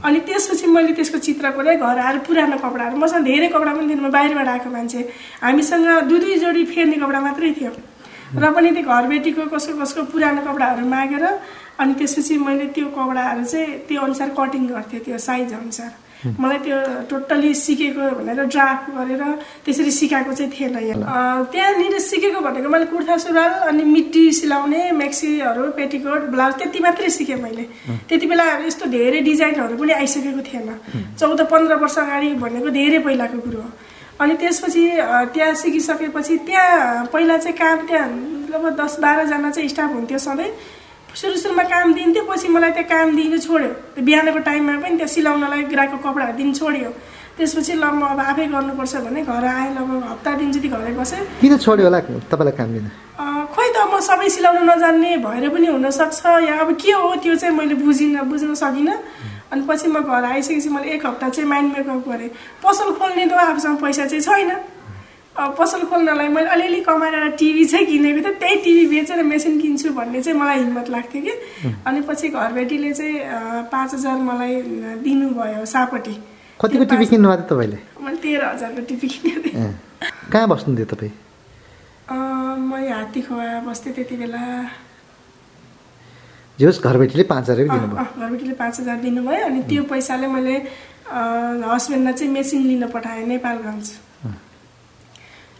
अनि 0.00 0.20
त्यसपछि 0.26 0.66
मैले 0.66 0.92
त्यसको 0.96 1.18
चित्र 1.28 1.50
कोरेँ 1.52 1.76
घर 1.76 1.98
आएर 1.98 2.18
पुरानो 2.24 2.56
कपडाहरू। 2.56 2.96
मसँग 2.96 3.24
धेरै 3.24 3.48
कपडा 3.52 3.72
पनि 3.76 3.88
थिएन 3.88 4.00
म 4.00 4.10
बाहिरबाट 4.16 4.48
आएको 4.48 4.70
मान्छे। 4.70 5.00
हामीसँग 5.44 6.08
दुई 6.08 6.18
दुई 6.18 6.36
जोडी 6.40 6.64
फेर्ने 6.72 6.96
कपडा 6.96 7.20
मात्रै 7.20 7.52
थियो। 7.52 7.72
र 8.40 8.50
पनि 8.56 8.70
त्यो 8.72 8.82
घरबेटीको 8.88 9.44
कसको 9.52 9.76
कसको 9.76 10.02
पुरानो 10.08 10.40
कपडाहरू 10.48 10.88
मागेर 10.88 11.24
अनि 11.84 11.92
त्यसपछि 12.00 12.34
मैले 12.48 12.66
त्यो 12.72 12.86
कपडाहरू 12.96 13.44
चाहिँ 13.44 13.78
त्यो 13.88 14.00
अनुसार 14.08 14.28
कटिङ 14.40 14.66
गर्थेँ 14.72 15.00
त्यो 15.04 15.18
साइज 15.28 15.52
अनुसार। 15.52 15.92
मलाई 16.24 16.58
त्यो 16.64 16.76
टोटल्ली 17.10 17.52
सिकेको 17.54 18.10
भनेर 18.18 18.44
ड्राफ्ट 18.44 18.90
गरेर 18.96 19.22
त्यसरी 19.64 19.90
सिकाएको 19.90 20.32
चाहिँ 20.32 20.52
थिएन 20.52 20.76
यहाँ। 20.78 21.44
त्यहाँनिर 21.52 21.98
सिकेको 22.00 22.40
भनेको 22.40 22.68
मैले 22.68 22.86
कुर्ता 22.92 23.16
सुरुवाल 23.24 23.52
अनि 23.68 23.82
मिट्टी 23.84 24.24
सिलाउने 24.32 24.90
मेक्सीहरू 24.92 25.70
पेटिकोट 25.76 26.22
ब्लाउज 26.34 26.54
त्यति 26.58 26.78
मात्रै 26.82 27.10
सिकेँ 27.10 27.36
मैले। 27.42 27.64
त्यति 28.08 28.26
बेला 28.26 28.44
यस्तो 28.66 28.86
धेरै 28.90 29.20
डिजाइनहरू 29.28 29.76
पनि 29.76 29.92
आइसकेको 29.92 30.42
थिएन। 30.48 30.68
चौध 31.20 31.40
पन्ध्र 31.50 31.74
वर्ष 31.82 31.98
अगाडि 31.98 32.28
भनेको 32.44 32.70
धेरै 32.70 32.98
पहिलाको 33.06 33.38
कुरो 33.44 33.60
हो। 33.60 33.70
अनि 34.20 34.34
त्यसपछि 34.40 34.84
त्यहाँ 35.34 35.54
सिकिसकेपछि 35.54 36.36
त्यहाँ 36.48 37.04
पहिला 37.12 37.36
चाहिँ 37.36 37.56
काम 37.58 37.86
त्यहाँ 37.86 38.08
लगभग 38.50 38.72
दस 38.80 38.96
बाह्रजना 39.00 39.50
चाहिँ 39.50 39.68
स्टाफ 39.68 39.90
हुन्थ्यो 39.94 40.18
सधैँ। 40.18 40.50
सुरु 41.16 41.36
सुरुमा 41.40 41.62
काम 41.72 41.92
दिन्थ्यो 41.96 42.22
पछि 42.28 42.48
मलाई 42.52 42.70
त्यो 42.76 42.84
काम 42.92 43.16
दिनु 43.16 43.38
छोड्यो। 43.40 43.68
त्यो 43.96 44.04
बिहानको 44.04 44.38
टाइममा 44.44 44.72
पनि 44.84 44.96
त्यहाँ 45.00 45.08
सिलाउनलाई 45.08 45.62
ग्राहकको 45.72 45.98
कपडाहरू 46.04 46.36
दिनु 46.36 46.52
छोड्यो। 46.52 46.90
त्यसपछि 47.40 47.72
ल 47.72 47.84
म 47.88 48.04
अब 48.04 48.20
आफै 48.20 48.44
गर्नुपर्छ 48.52 48.94
भने 49.00 49.20
घर 49.24 49.44
आएँ 49.48 49.72
लगभग 49.80 50.04
हप्ता 50.12 50.30
दिन 50.36 50.52
जति 50.52 50.68
घरै 50.68 50.92
बसेँ। 50.92 51.40
किन 51.40 51.56
छोड्यो 51.56 51.84
होला 51.88 52.00
तपाईँलाई 52.28 52.56
काम 52.60 52.68
दिन? 52.76 52.84
खोइ 53.48 53.68
त 53.72 53.78
म 53.88 53.96
सबै 53.96 54.28
सिलाउन 54.28 54.68
नजान्ने 54.68 55.16
भएर 55.24 55.48
पनि 55.56 55.66
हुनसक्छ 55.72 56.20
या 56.48 56.54
अब 56.60 56.76
के 56.76 56.92
हो 56.92 57.08
त्यो 57.24 57.34
चाहिँ 57.40 57.56
मैले 57.56 57.74
बुझिनँ 57.80 58.24
बुझ्न 58.28 58.52
सकिनँ। 58.52 58.96
अनि 59.56 59.62
पछि 59.64 59.88
म 59.88 60.04
घर 60.04 60.24
आइसकेपछि 60.36 60.68
मैले 60.68 61.00
एक 61.00 61.06
हप्ता 61.06 61.28
चाहिँ 61.32 61.48
माइन्ड 61.48 61.68
मेकअप 61.76 62.04
गरेँ। 62.04 62.30
पसल 62.60 62.92
खोल्ने 62.92 63.24
त 63.24 63.32
आफूसँग 63.32 63.80
पैसा 63.80 64.04
चाहिँ 64.04 64.20
छैन। 64.20 64.52
पसल 65.40 65.82
खोल्नलाई 65.84 66.28
मैले 66.28 66.46
अलिअलि 66.46 66.80
कमाएर 66.80 67.14
एउटा 67.14 67.36
टिभी 67.36 67.64
चाहिँ 67.64 67.86
किनेको 67.86 68.28
थिएँ। 68.28 68.34
त्यही 68.34 68.56
टिभी 68.56 68.86
बेचेर 68.86 69.22
मेसिन 69.22 69.60
किन्छु 69.60 69.90
भन्ने 69.90 70.22
चाहिँ 70.22 70.40
मलाई 70.40 70.58
हिम्मत 70.58 70.88
लाग्थ्यो 70.88 71.22
कि। 71.22 71.30
अनि 71.86 72.00
पछि 72.00 72.28
घरबेटीले 72.28 72.92
चाहिँ 72.92 73.20
पाँच 73.62 73.94
हजार 73.94 74.16
मलाई 74.16 74.62
दिनुभयो 74.96 75.64
सापट्टि। 75.64 76.12
कतिको 76.12 76.68
टिभी 76.68 76.86
पाँच- 76.86 77.10
किन्नु 77.10 77.28
भएको 77.28 77.42
थियो 77.42 77.56
तपाईँले? 77.56 78.04
मैले 78.04 78.16
तेह्र 78.16 78.44
हजारको 78.44 78.80
टिभी 78.80 79.08
किनेको 79.08 79.40
थिएँ। 79.40 79.74
कहाँ 80.32 80.48
बस्नुहुन्थ्यो 80.48 80.86
तपाईँ? 80.86 81.10
म 82.58 82.74
हात्ती 82.74 83.20
खोवा 83.20 83.60
बस्थेँ 83.60 83.94
त्यति 83.94 84.16
बेला। 84.16 84.70
जे 86.58 86.66
होस् 86.66 86.82
घरबेटीले 86.82 87.24
पाँच 87.24 87.50
हजार 87.50 87.56
दिनुभयो। 87.56 88.20
घरबेटीले 88.20 88.54
पाँच 88.54 88.80
हजार 88.80 88.96
दिनुभयो 88.96 89.44
अनि 89.46 89.62
त्यो 89.62 89.82
पैसाले 89.82 90.26
मैले 90.26 90.56
हस्बेन्डलाई 91.66 92.12
चाहिँ 92.12 92.32
मेसिन 92.32 92.62
लिन 92.62 92.88
पठाएँ 92.88 93.26
नेपालगञ्ज। 93.26 93.92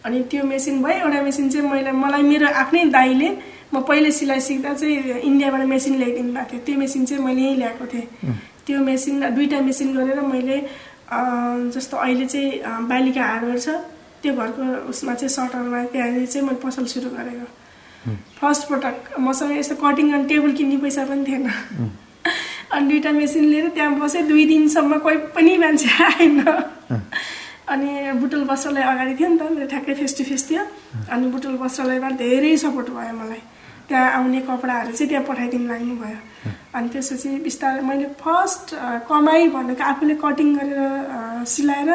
अनि 0.06 0.22
त्यो 0.30 0.42
मेसिन 0.46 0.82
भयो 0.82 0.98
एउटा 1.04 1.20
मेसिन 1.22 1.50
चाहिँ 1.50 1.68
मैले 1.70 1.92
मलाई 1.92 2.22
मेरो 2.22 2.48
आफ्नै 2.62 2.84
दाइले 2.94 3.28
म 3.75 3.80
पहिले 3.82 4.10
सिलाइ 4.14 4.40
सिक्दा 4.40 4.75
चाहिँ 4.75 5.20
इन्डियाबाट 5.20 5.62
मेसिन 5.66 5.98
ल्याइदिनु 5.98 6.32
भएको 6.32 6.50
थियो। 6.50 6.60
त्यो 6.66 6.76
मेसिन 6.78 7.04
चाहिँ 7.04 7.25
मैले 7.25 7.40
यहीँ 7.42 7.56
ल्याएको 7.56 7.86
थिएँ। 7.92 8.06
त्यो 8.66 8.78
मेसिन 8.82 9.14
दुईवटा 9.34 9.60
मेसिन 9.60 9.88
गरेर 9.96 10.20
मैले 10.22 10.58
जस्तो 11.75 11.96
अहिले 11.96 12.26
चाहिँ 12.26 12.86
बालिका 12.86 13.22
हार्डवेयर 13.22 13.58
छ 13.58 13.68
त्यो 14.22 14.32
घरको 14.34 14.62
उसमा 14.90 15.14
चाहिँ 15.14 15.28
सटरमा 15.28 15.82
त्यहाँनिर 15.92 16.26
चाहिँ 16.26 16.46
मैले 16.46 16.60
पसल 16.62 16.84
सुरु 16.94 17.10
गरेको। 17.10 17.46
फर्स्ट 18.40 18.62
पटक 18.70 19.18
मसँग 19.18 19.52
यस्तो 19.58 19.75
कटिङ 19.82 20.12
अनि 20.14 20.25
टेबल 20.30 20.52
किन्ने 20.58 20.76
पैसा 20.82 21.04
पनि 21.10 21.25
थिएन। 21.26 21.50
अनि 22.72 22.86
दुइटा 22.88 23.10
मेसिन 23.12 23.44
लिएर 23.44 23.68
त्यहाँ 23.75 23.98
बसेँ 23.98 24.22
दुई 24.28 24.44
दिनसम्म 24.46 24.98
कोही 24.98 25.16
पनि 25.34 25.56
मान्छे 25.58 25.90
आएन। 26.04 26.38
अनि 27.73 28.12
बुटुल 28.20 28.42
वस्त्रालय 28.50 28.82
अगाडि 28.92 29.14
थियो 29.18 29.28
नि 29.28 29.38
त 29.38 29.42
मेरो 29.52 29.66
ठ्याक्कै 29.73 29.94
फेस 30.00 30.12
टु 30.18 30.25
फेस 30.25 30.42
थियो। 30.50 30.62
अनि 31.12 31.26
बुटुल 31.35 31.54
वस्त्रालयबाट 31.62 32.12
धेरै 32.23 32.56
सपोर्ट 32.64 32.88
भयो 32.96 33.14
मलाई। 33.20 33.42
त्यहाँ 33.88 34.11
आउने 34.18 34.40
कपडाहरू 34.46 34.92
चाहिँ 34.92 35.08
त्यहाँ 35.08 35.25
पठाइदिनु 35.26 35.66
लाग्नु 35.70 35.94
भयो 36.02 36.18
अनि 36.75 36.88
त्यसपछि 36.92 37.28
बिस्तारै 37.46 37.80
मैले 37.88 38.06
फर्स्ट 38.23 38.75
कमाइ 39.08 39.49
भनेको 39.56 39.82
आफूले 39.90 40.14
कटिङ 40.25 40.49
गरेर 40.58 41.44
सिलाएर 41.54 41.90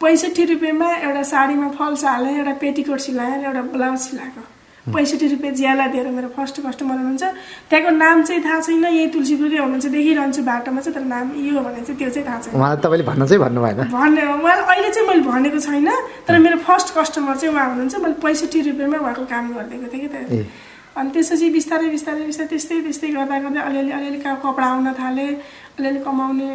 पैँसठी 0.00 0.44
रुपियाँमा 0.52 0.88
एउटा 1.06 1.22
साडीमा 1.32 1.68
फल्स 1.78 2.04
हालेँ 2.04 2.36
एउटा 2.38 2.54
पेटिकोट 2.64 3.00
सिलाएर 3.08 3.44
एउटा 3.44 3.62
ब्लाउज 3.72 3.98
सिलाएको। 4.08 4.42
पैँसठी 4.84 5.26
रुपियाँ 5.28 5.54
ज्याला 5.54 5.86
दिएर 5.96 6.08
मेरो 6.12 6.28
फर्स्ट 6.36 6.60
कस्टमर 6.60 6.96
हुनुहुन्छ 7.00 7.24
त्यहाँको 7.72 7.90
नाम 7.96 8.22
चाहिँ 8.22 8.42
थाहा 8.44 8.60
छैन 8.60 8.84
यही 8.84 9.06
तुलसीपुरै 9.16 9.58
हुनुहुन्छ 9.58 9.86
देखिरहन्छु 9.96 10.42
बाटोमा 10.44 10.80
चाहिँ 10.80 10.94
तर 10.94 11.04
नाम 11.08 11.26
यो 11.40 11.60
भने 11.64 11.80
चाहिँ 11.88 11.96
त्यो 11.98 12.10
चाहिँ 12.12 12.26
थाहा 12.28 12.38
छैन। 12.44 12.52
उहाँलाई 12.52 12.76
तपाईँले 12.84 13.04
भन्न 13.08 13.22
चाहिँ 13.24 13.40
भन्नु 13.44 13.60
भएन। 13.64 13.80
भन्ने 13.96 14.22
उहाँ 14.44 14.56
अहिले 14.60 14.90
चाहिँ 14.92 15.08
मैले 15.08 15.22
भनेको 15.24 15.58
छैन 15.64 15.88
तर 16.28 16.38
मेरो 16.44 16.58
फर्स्ट 16.68 16.88
कस्टमर 16.98 17.36
चाहिँ 17.40 17.54
उहाँ 17.54 17.66
हुनुहुन्छ। 17.70 17.94
मैले 18.04 18.16
पैँसठी 18.20 18.60
रुपियाँमा 18.68 18.98
उहाँको 19.00 19.24
काम 19.24 19.44
गरिदिएको 19.56 19.88
थिएँ 19.88 20.02
कि। 20.04 20.08
त। 20.12 20.46
अनि 20.94 21.10
त्यसपछि 21.10 21.50
बिस्तारै 21.50 21.88
बिस्तारै 21.90 22.22
बिस्तारै 22.28 22.48
त्यस्तै 22.52 22.76
त्यस्तै 22.86 23.08
गर्दा 23.16 23.38
गर्दै 23.40 23.60
अलिअलि 23.66 23.90
अलिअलि 23.98 24.18
कपडा 24.20 24.66
आउन 24.68 24.92
थालेँ 25.00 25.32
अलिअलि 25.80 26.00
कमाउने 26.06 26.50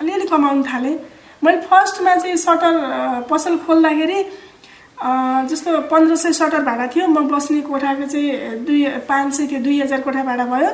अलिअलि 0.00 0.26
कमाउन 0.30 0.62
थालेँ। 0.62 0.94
मैले 1.44 1.60
फर्स्टमा 1.68 2.14
चाहिँ 2.16 2.36
सटर 2.38 2.74
पसल 3.28 3.56
खोल्दाखेरि 3.66 4.18
जस्तो 4.96 5.70
पन्ध्र 5.92 6.16
सय 6.16 6.32
सटर 6.32 6.62
भाडा 6.64 6.86
थियो 6.94 7.06
म 7.08 7.28
बस्ने 7.28 7.60
कोठाको 7.68 8.06
चाहिँ 8.06 8.64
दुई 8.64 8.80
पाँच 9.08 9.34
सय 9.34 9.46
थियो 9.46 9.60
दुई 9.60 9.80
हजार 9.80 10.00
कोठा 10.00 10.22
भाडा 10.24 10.44
भयो। 10.46 10.70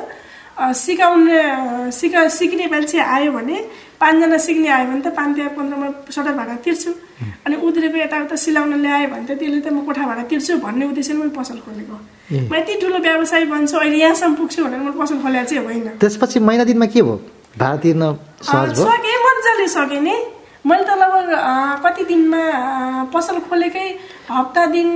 सिकाउने 0.53 1.91
सिका 1.91 2.27
सिक्ने 2.29 2.65
मान्छे 2.71 2.99
आयो 2.99 3.31
भने 3.33 3.57
पाँचजना 3.99 4.37
सिक्ने 4.37 4.69
आयो 4.69 4.85
भने 4.87 5.01
त 5.01 5.07
पाँच 5.17 5.35
तिहार 5.35 5.49
पन्ध्रमा 5.57 5.87
सटर 6.13 6.33
भाडा 6.39 6.55
तिर्छु। 6.63 6.91
अनि 7.45 7.55
उद्रेको 7.67 7.97
यताउता 7.97 8.35
सिलाउन 8.37 8.73
ल्यायो 8.79 9.07
भने 9.11 9.25
त 9.27 9.37
त्यसले 9.39 9.59
त 9.59 9.67
म 9.73 9.81
कोठा 9.83 10.05
भाडा 10.05 10.23
तिर्छु 10.29 10.57
भन्ने 10.61 10.85
उद्देश्यले 10.93 11.19
मैले 11.19 11.33
पसल 11.33 11.57
खोलेको। 11.65 11.97
म 12.47 12.53
यति 12.53 12.73
ठुलो 12.81 12.97
व्यवसाय 13.01 13.45
बन्छु 13.49 13.75
अहिले 13.77 13.97
यहाँसम्म 13.97 14.33
पुग्छु 14.39 14.63
भनेर 14.63 14.79
मैले 14.79 14.97
पसल 15.01 15.17
खोलेको 15.25 15.45
चाहिँ 15.49 15.63
होइन। 15.65 15.87
त्यसपछि 15.99 16.39
महिना 16.39 16.63
दिनमा 16.69 16.85
के 16.85 17.01
भयो? 17.01 17.17
भाडा 17.57 17.77
तिर्न 17.83 18.03
सकेँ 18.45 19.17
मजाले 19.25 19.67
सकेँ 19.67 20.01
नि। 20.05 20.15
मैले 20.65 20.83
त 20.83 20.91
लगभग 20.95 21.27
कति 21.83 22.03
दिनमा 22.07 22.41
पसल 23.13 23.39
खोलेकै 23.49 23.87
हप्ता 24.31 24.65
दिन 24.75 24.89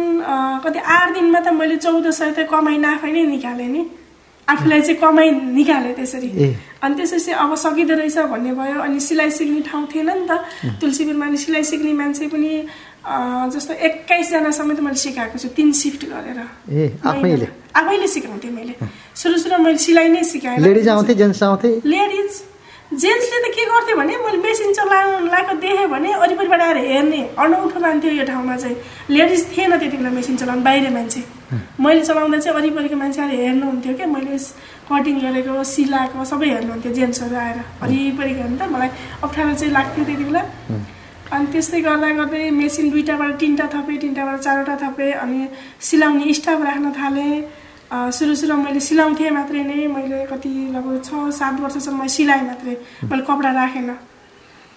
कति 0.64 0.80
आठ 0.80 1.14
दिनमा 1.14 1.40
त 1.40 1.48
मैले 1.60 1.78
चौध 1.78 2.10
सय 2.10 2.32
त 2.32 2.48
कमाइ 2.48 2.78
नाफै 2.78 3.12
नै 3.12 3.24
निकालेँ 3.36 3.68
नि। 3.68 3.82
आफूलाई 4.48 4.82
चाहिँ 4.82 5.00
कमाइ 5.04 5.28
निकालेँ 5.60 5.94
त्यसरी। 6.00 6.30
अनि 6.84 6.96
त्यसपछि 6.96 7.32
अब 7.36 7.52
सकिँदो 7.60 7.94
रहेछ 8.00 8.18
भन्ने 8.32 8.52
भयो। 8.56 8.80
अनि 8.80 9.00
सिलाइ 9.00 9.30
सिक्ने 9.36 9.62
ठाउँ 9.68 9.86
थिएन 9.92 10.10
नि 10.10 10.24
त। 10.24 10.32
तुलसीपुरमा 10.80 11.26
अनि 11.26 11.38
सिलाइ 11.38 11.64
सिक्ने 11.68 11.92
मान्छे 12.00 12.28
पनि 12.32 12.52
जस्तो 13.52 13.74
एक्काइसजनासम्म 13.88 14.72
त 14.72 14.80
मैले 14.88 15.00
सिकाएको 15.04 15.36
छु 15.36 15.48
तिन 15.52 15.72
सिफ्ट 15.76 16.02
गरेर। 16.08 16.40
आफैले? 17.04 18.08
सिकाउँथेँ 18.08 18.52
मैले। 18.56 18.74
सुरु 19.20 19.36
सुरुमा 19.36 19.60
मैले 19.68 19.80
सिलाइ 19.84 20.08
नै 20.16 20.24
सिकाएँ 20.24 20.60
लेडिज 20.64 20.88
जेन्ट्सले 22.92 23.40
त 23.44 23.48
के 23.56 23.64
गर्थ्यो 23.68 23.96
भने 23.98 24.18
मैले 24.18 24.38
मेसिन 24.40 24.74
चलाउनु 24.74 25.26
लगाएको 25.26 25.54
देखेँ 25.60 25.88
भने 25.92 26.16
वरिपरिबाट 26.18 26.62
आएर 26.62 26.78
हेर्ने 26.88 27.22
अनौठो 27.36 27.80
मान्थ्यो 27.80 28.12
यो 28.12 28.26
ठाउँमा 28.26 28.56
चाहिँ। 28.58 28.76
लेडिज 29.12 29.44
थिएन 29.52 29.78
त्यति 29.78 29.98
बेला 29.98 30.10
मेसिन 30.10 30.38
चलाउनु 30.38 30.64
बाहिर 30.64 30.90
मान्छे। 30.96 31.22
मैले 31.84 32.02
चलाउँदा 32.08 32.38
चाहिँ 32.40 32.56
वरिपरिको 32.58 32.96
मान्छे 32.96 33.22
आएर 33.22 33.32
हेर्नुहुन्थ्यो 33.44 33.94
क्या 33.98 34.08
मैले 34.08 34.38
कटिङ 34.88 35.20
गरेको 35.20 35.64
सिलाएको 35.68 36.26
सबै 36.32 36.48
हेर्नुहुन्थ्यो 36.48 36.92
जेन्ट्सहरू 36.96 37.36
आएर। 37.36 37.60
वरिपरिको 37.84 38.40
हेर्नु 38.42 38.58
त 38.58 38.72
मलाई 38.72 38.90
अप्ठ्यारो 39.20 39.54
चाहिँ 39.60 39.74
लाग्थ्यो 39.74 40.04
त्यति 40.08 40.24
बेला 40.24 40.44
अनि 41.28 41.46
त्यस्तै 41.52 41.80
गर्दा 41.84 42.10
गर्दै 42.24 42.50
मेसिन 42.56 42.90
दुईवटाबाट 42.90 43.32
तिनवटा 43.40 43.68
थपेँ 43.76 43.98
तिनवटाबाट 44.00 44.40
चारवटा 44.48 44.76
थपेँ। 44.84 45.12
अनि 45.24 45.40
सिलाउने 45.84 46.34
स्टाफ 46.40 46.62
राख्न 46.64 46.88
थालेँ। 46.96 47.67
सुरु 47.88 48.36
सुरुमा 48.36 48.64
मैले 48.68 48.80
सिलाउँथेँ 48.84 49.32
मात्रै 49.32 49.64
नै। 49.64 49.88
मैले 49.88 50.26
कति 50.28 50.50
लगभग 50.76 50.96
छ 51.08 51.32
सात 51.32 51.56
वर्षसम्म 51.64 52.08
सिलाएँ 52.08 52.44
मात्रै। 52.52 52.76
मैले 53.08 53.24
कपडा 53.24 53.52
राखेन। 53.56 53.90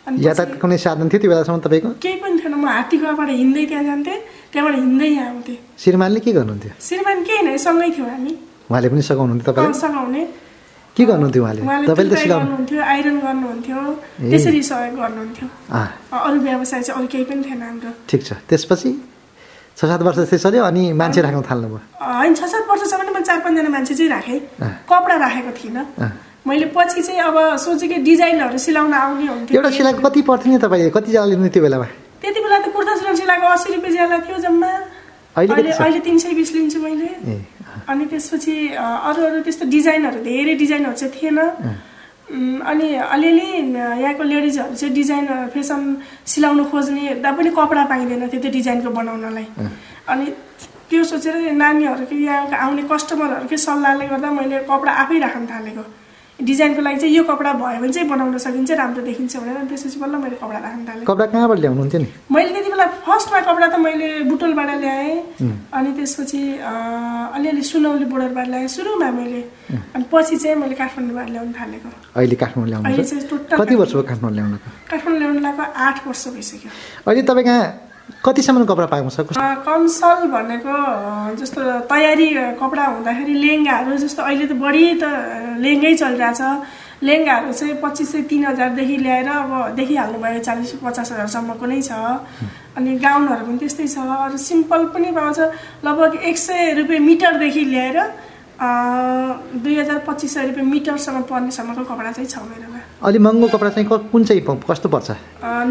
यातायात 0.06 0.58
कुनै 0.62 0.78
साधन 0.78 1.06
थियो 1.10 1.18
त्यो 1.20 1.30
बेलासम्म 1.30 1.58
तपाईँको? 1.66 1.90
केही 2.02 2.16
पनि 2.22 2.38
थिएन। 2.38 2.54
म 2.54 2.66
हात्तीघरबाट 2.66 3.28
हिँड्दै 3.30 3.64
त्यहाँ 3.66 3.84
जान्थेँ। 3.84 4.18
त्यहाँबाट 4.52 4.74
हिँड्दै 4.78 5.08
यहाँ 5.10 5.26
आउँथेँ। 5.30 5.58
श्रीमानले 5.82 6.20
के 6.22 6.30
गर्नुहुन्थ्यो? 6.38 6.72
श्रीमान 6.86 7.18
केही 7.26 7.42
नै 7.46 7.58
सँगै 7.58 7.90
थियौँ 7.98 8.08
हामी। 8.10 8.32
उहाँले 8.70 8.88
पनि 8.90 9.02
सघाउनुहुन्थ्यो 9.02 9.50
अँ, 9.50 9.54
तपाईँले 9.54 9.78
सघाउने। 9.82 10.22
के 10.96 11.02
गर्नुहुन्थ्यो 11.10 11.42
उहाँले? 11.42 11.60
तपाईँले 11.90 12.14
त 12.14 12.26
गर्नुहुन्थ्यो 12.30 12.80
आइरन 12.94 13.16
गर्नुहुन्थ्यो। 13.26 13.78
त्यसरी 14.30 14.62
सहयोग 14.70 14.94
गर्नुहुन्थ्यो। 15.02 15.46
अरू 16.14 16.38
व्यवसाय 16.46 16.80
चाहिँ 16.82 16.98
अरू 16.98 17.06
केही 17.10 17.24
पनि 17.30 17.42
थिएन 17.42 17.62
हाम्रो। 17.62 17.90
ठिक 18.10 18.20
छ। 18.26 18.30
त्यसपछि? 18.50 18.90
छ 19.80 19.88
सात 19.88 20.02
वर्ष 20.04 20.16
त्यसै 20.28 20.38
चल्यो 20.44 20.62
अनि 20.68 20.92
मान्छे 20.92 21.20
राख्न 21.24 21.40
थाल्नुभयो। 21.40 21.80
होइन 21.96 22.32
छ 22.36 22.44
सात 22.52 22.64
वर्षसम्म 22.68 23.16
मैले 23.16 23.24
चार 23.24 23.38
पाँचजना 23.40 23.70
मान्छे 23.72 23.94
चाहिँ 23.96 24.10
राखेँ। 24.12 24.38
कपडा 24.84 25.16
राखेको 25.24 25.52
थिइनँ। 25.56 25.84
मैले 26.44 26.66
पछि 26.76 27.00
चाहिँ 27.00 27.20
अब 27.24 27.56
सोचेँ 27.56 27.88
कि 27.88 27.96
डिजाइनहरू 28.04 28.58
सिलाउन 28.60 28.92
आउने 28.92 29.26
हुन्थ्यो। 29.32 29.56
एउटा 29.56 29.70
सिलाएको 29.72 30.00
कति 30.04 30.20
पर्थ्यो 30.28 30.52
नि 30.52 30.58
तपाईँले 30.60 30.90
कति 30.92 31.10
ज्याला 31.16 31.28
लिनु 31.32 31.48
त्यो 31.48 31.62
बेलामा? 31.64 31.86
त्यति 32.20 32.40
बेला 32.44 32.58
त 32.60 32.68
कुर्ता 32.76 32.92
सुरुवाल 33.00 33.16
सिलाएको 33.24 33.46
असी 33.56 33.68
रुपियाँ 33.72 33.92
ज्याला 33.96 34.16
थियो 34.20 34.38
जम्मा। 34.44 34.70
अहिले 35.40 35.72
अहिले 35.72 36.00
तिन 36.04 36.16
सय 36.20 36.32
बिस 36.36 36.50
लिन्छु 36.54 36.78
मैले। 36.84 37.08
अनि 37.88 38.04
त्यसपछि 38.04 38.54
अरू 38.76 39.20
अरू 39.32 39.38
त्यस्तो 39.48 39.64
डिजाइनहरू 39.64 40.18
धेरै 40.28 40.54
डिजाइनहरू 40.60 40.96
चाहिँ 41.00 41.12
थिएन। 41.16 41.38
अनि 42.30 42.88
अलिअलि 42.94 43.48
यहाँको 43.74 44.22
लेडिजहरू 44.22 44.74
चाहिँ 44.74 44.94
डिजाइन 44.94 45.26
फेसन 45.54 45.80
सिलाउनु 46.26 46.64
खोज्ने 46.70 47.14
दा 47.22 47.30
पनि 47.34 47.50
कपडा 47.50 47.84
पाइँदैन 47.90 48.28
थियो 48.30 48.40
त्यो 48.40 48.50
डिजाइनको 48.50 48.90
बनाउनलाई। 48.90 49.46
अनि 50.08 50.26
त्यो 50.90 51.02
सोचेर 51.04 51.34
नानीहरूको 51.54 52.14
यहाँको 52.14 52.54
आउने 52.56 52.82
कस्टमरहरूकै 52.86 53.56
सल्लाहले 53.66 54.06
गर्दा 54.06 54.30
मैले 54.30 54.58
कपडा 54.70 54.92
आफै 55.02 55.18
राख्न 55.18 55.46
थालेको। 55.46 55.84
डिजाइनको 56.40 56.80
लागि 56.82 56.98
चाहिँ 57.00 57.14
यो 57.16 57.22
कपडा 57.24 57.52
भयो 57.52 57.80
भने 57.80 57.92
चाहिँ 57.92 58.08
बनाउन 58.08 58.38
सकिन्छ 58.38 58.70
राम्रो 58.80 59.02
देखिन्छ 59.04 59.36
भनेर। 59.36 59.56
अनि 59.56 59.68
त्यसपछि 59.68 59.98
बल्ल 60.00 60.14
मैले 60.24 60.36
कपडा 60.40 60.58
राख्न 60.58 60.80
थालेँ। 60.88 61.04
कपडा 61.04 61.26
कहाँबाट 61.32 61.58
ल्याउनुहुन्थ्यो 61.60 62.00
नि? 62.00 62.08
मैले 62.32 62.50
त्यति 62.54 62.70
बेला 62.72 62.86
फर्स्टमा 63.04 63.40
कपडा 63.48 63.66
त 63.68 63.76
मैले 63.80 64.08
बुटोलबाट 64.30 64.70
ल्याएँ। 64.80 65.16
अनि 65.76 65.90
त्यसपछि 65.96 66.40
अलिअलि 67.36 67.62
सुनौली 67.70 68.04
बोर्डरबाट 68.12 68.46
ल्याएँ। 68.48 68.68
सुरुमा 68.68 69.10
मैले 69.20 69.42
अनि 69.94 70.04
पछि 70.12 70.36
चाहिँ 70.36 70.56
मैले 70.56 70.74
काठमाडौँबाट 70.80 71.28
ल्याउनु 71.30 71.52
थालेको। 71.60 71.88
अहिले 72.16 72.36
काठमाडौँ 72.42 72.80
कति 73.60 73.74
वर्ष 73.76 73.92
काठमाडौँ 74.08 74.36
ल्याउनुको? 74.38 74.68
काठमाडौँ 74.90 75.20
ल्याउनु 75.20 75.40
लगाएको 75.40 75.64
आठ 75.86 75.96
वर्ष 76.06 76.24
भइसक्यो। 76.34 76.70
अहिले 77.06 77.22
तपाईँ 77.28 77.44
कहाँ 77.44 77.89
कतिसम्म 78.24 78.64
कपडा 78.64 78.86
पाएको 78.92 79.10
छ? 79.10 79.38
कमसल 79.66 80.20
भनेको 80.34 80.74
जस्तो 81.40 81.60
तयारी 81.90 82.28
कपडा 82.60 82.84
हुँदाखेरि 82.84 83.34
लेहेङ्गाहरू 83.44 83.96
जस्तो 84.04 84.22
अहिले 84.22 84.46
त 84.46 84.52
बढी 84.64 84.84
त 85.02 85.04
लेहेङ्गै 85.64 85.94
चलिरहेछ। 86.02 86.40
लेहेङ्गाहरू 87.02 87.52
चाहिँ 87.52 87.74
पच्चिस 87.82 88.08
सय 88.12 88.22
तिन 88.30 88.44
हजारदेखि 88.46 88.96
ल्याएर 89.04 89.28
अब 89.28 89.52
देखिहाल्नु 89.76 90.18
भयो 90.20 90.40
चालिस 90.46 90.72
पचास 90.84 91.12
हजारसम्मको 91.12 91.66
नै 91.66 91.80
छ। 91.80 91.92
अनि 92.76 92.90
गाउनहरू 93.04 93.44
पनि 93.46 93.58
त्यस्तै 93.58 93.86
छ। 93.88 93.98
अरू 94.04 94.36
सिम्पल 94.36 94.84
पनि 94.92 95.10
पाउँछ। 95.16 95.38
लगभग 95.84 96.12
एक 96.28 96.36
सय 96.38 96.72
रुपियाँ 96.78 97.00
मिटरदेखि 97.08 97.64
ल्याएर 97.72 97.98
दुई 98.60 99.74
हजार 99.78 99.98
पच्चिस 100.06 100.34
सय 100.34 100.46
रुपियाँ 100.46 100.66
मिटरसम्म 100.68 101.20
पर्नेसम्मको 101.32 101.82
कपडा 101.90 102.10
चाहिँ 102.12 102.28
छ 102.28 102.44
मेरोमा। 102.44 102.80
अलि 103.08 103.18
महँगो 103.18 103.48
कपडा 103.48 103.70
चाहिँ 103.72 103.88
कुन 104.12 104.24
चाहिँ 104.24 104.42
कस्तो 104.68 104.88
पर्छ? 104.92 105.10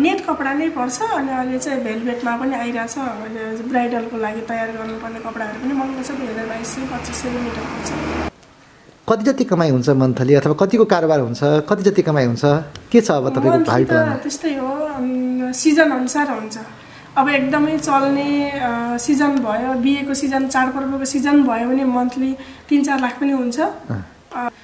नेट 0.01 0.25
कपडा 0.25 0.53
नै 0.53 0.69
पर्छ 0.73 0.97
अनि 0.97 1.31
अहिले 1.31 1.59
चाहिँ 1.59 1.83
भेलभेटमा 1.83 2.33
पनि 2.41 2.55
आइरहेछ। 2.55 2.97
अहिले 2.97 3.69
ब्राइडलको 3.69 4.17
लागि 4.17 4.41
तयार 4.49 4.69
गर्नुपर्ने 4.77 5.19
कपडाहरू 5.21 5.57
पनि 5.61 5.73
महँगो 5.73 6.01
छ 6.01 6.17
दुई 6.17 6.27
हजार 6.33 6.45
बाइस 6.49 6.67
सय 6.75 6.81
पच्चिस 6.89 7.15
सय 7.21 7.29
मिटर 7.45 7.63
पर्छ। 7.69 7.89
कति 9.09 9.23
जति 9.23 9.43
कमाइ 9.53 9.69
हुन्छ 9.69 9.89
मन्थली 10.01 10.33
अथवा 10.41 10.53
कतिको 10.57 10.85
कारोबार 10.89 11.19
हुन्छ 11.19 11.41
कति 11.69 11.83
जति 11.83 12.01
कमाइ 12.09 12.25
हुन्छ 12.25 12.45
के 12.89 13.01
छ 13.01 13.11
अब 13.11 13.29
तपाईँको 13.37 14.17
त्यस्तै 14.25 14.53
हो 14.57 15.53
सिजन 15.61 15.89
अनुसार 15.91 16.27
हुन्छ। 16.29 16.57
अब 17.19 17.29
एकदमै 17.29 17.77
चल्ने 17.77 18.27
सिजन 19.05 19.31
भयो। 19.43 19.73
बिहेको 19.83 20.13
सिजन 20.13 20.47
चाडपर्वको 20.47 21.05
सिजन 21.05 21.43
भयो 21.43 21.67
भने 21.69 21.83
मन्थली 21.83 22.31
तिन 22.69 22.83
चार 22.87 22.99
लाख 22.99 23.19
पनि 23.19 23.33
हुन्छ। 23.39 23.59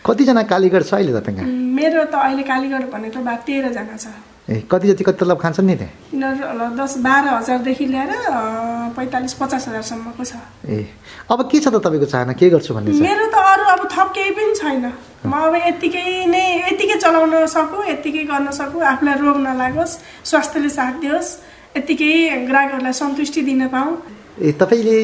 कतिजना 0.06 0.44
कालीगढ 0.46 0.84
छ 0.86 0.94
अहिले 0.94 1.14
तपाईँका 1.20 1.44
उम्, 1.44 1.74
मेरो 1.76 2.04
त 2.06 2.16
अहिले 2.16 2.44
कालीगढ 2.46 2.84
भनेको 2.94 3.20
बा 3.28 3.34
तेह्रजना 3.44 3.98
छ। 3.98 4.08
ए 4.46 4.62
कति 4.70 4.88
जति 4.88 5.04
कति 5.04 5.18
तलब 5.26 5.42
खान्छन् 5.42 5.66
नि 5.66 5.76
त्यहाँ? 5.76 5.94
यिनीहरू 6.14 6.66
दस 6.78 6.94
बाह्र 7.02 7.26
हजारदेखि 7.34 7.86
लिएर 7.90 8.12
अँ, 8.14 8.94
पैँतालिस 8.94 9.34
पचास 9.42 9.68
हजारसम्मको 9.68 10.24
छ। 10.24 10.38
ए 10.70 10.86
अब 11.34 11.40
के 11.50 11.58
छ 11.60 11.74
त 11.74 11.82
तपाईँको 11.82 12.06
चाहना? 12.14 12.34
के 12.38 12.50
गर्छु 12.54 12.72
भन्ने 12.78 12.94
मेरो 12.94 13.26
त 13.34 13.38
अरू 13.42 13.66
अब 13.74 13.82
थप 13.90 14.10
केही 14.14 14.32
पनि 14.38 14.54
छैन। 14.62 14.86
म 15.26 15.34
अब 15.34 15.56
यत्तिकै 15.66 16.06
नै 16.30 16.46
यत्तिकै 16.70 16.98
चलाउन 17.02 17.34
सकु 17.50 17.78
यत्तिकै 17.90 18.24
गर्न 18.30 18.54
सकु 18.54 18.78
आफूलाई 18.86 19.16
रोग 19.18 19.38
नलागोस् 19.50 19.98
स्वास्थ्यले 20.30 20.70
साथ 20.70 20.94
दियोस्। 21.02 21.30
यत्तिकै 21.78 22.12
ग्राहकहरूलाई 22.48 22.94
सन्तुष्टि 22.94 23.42
दिन 23.50 23.68
पाऊँ। 23.68 23.94
ए 24.40 24.52
तपाईँले 24.62 24.98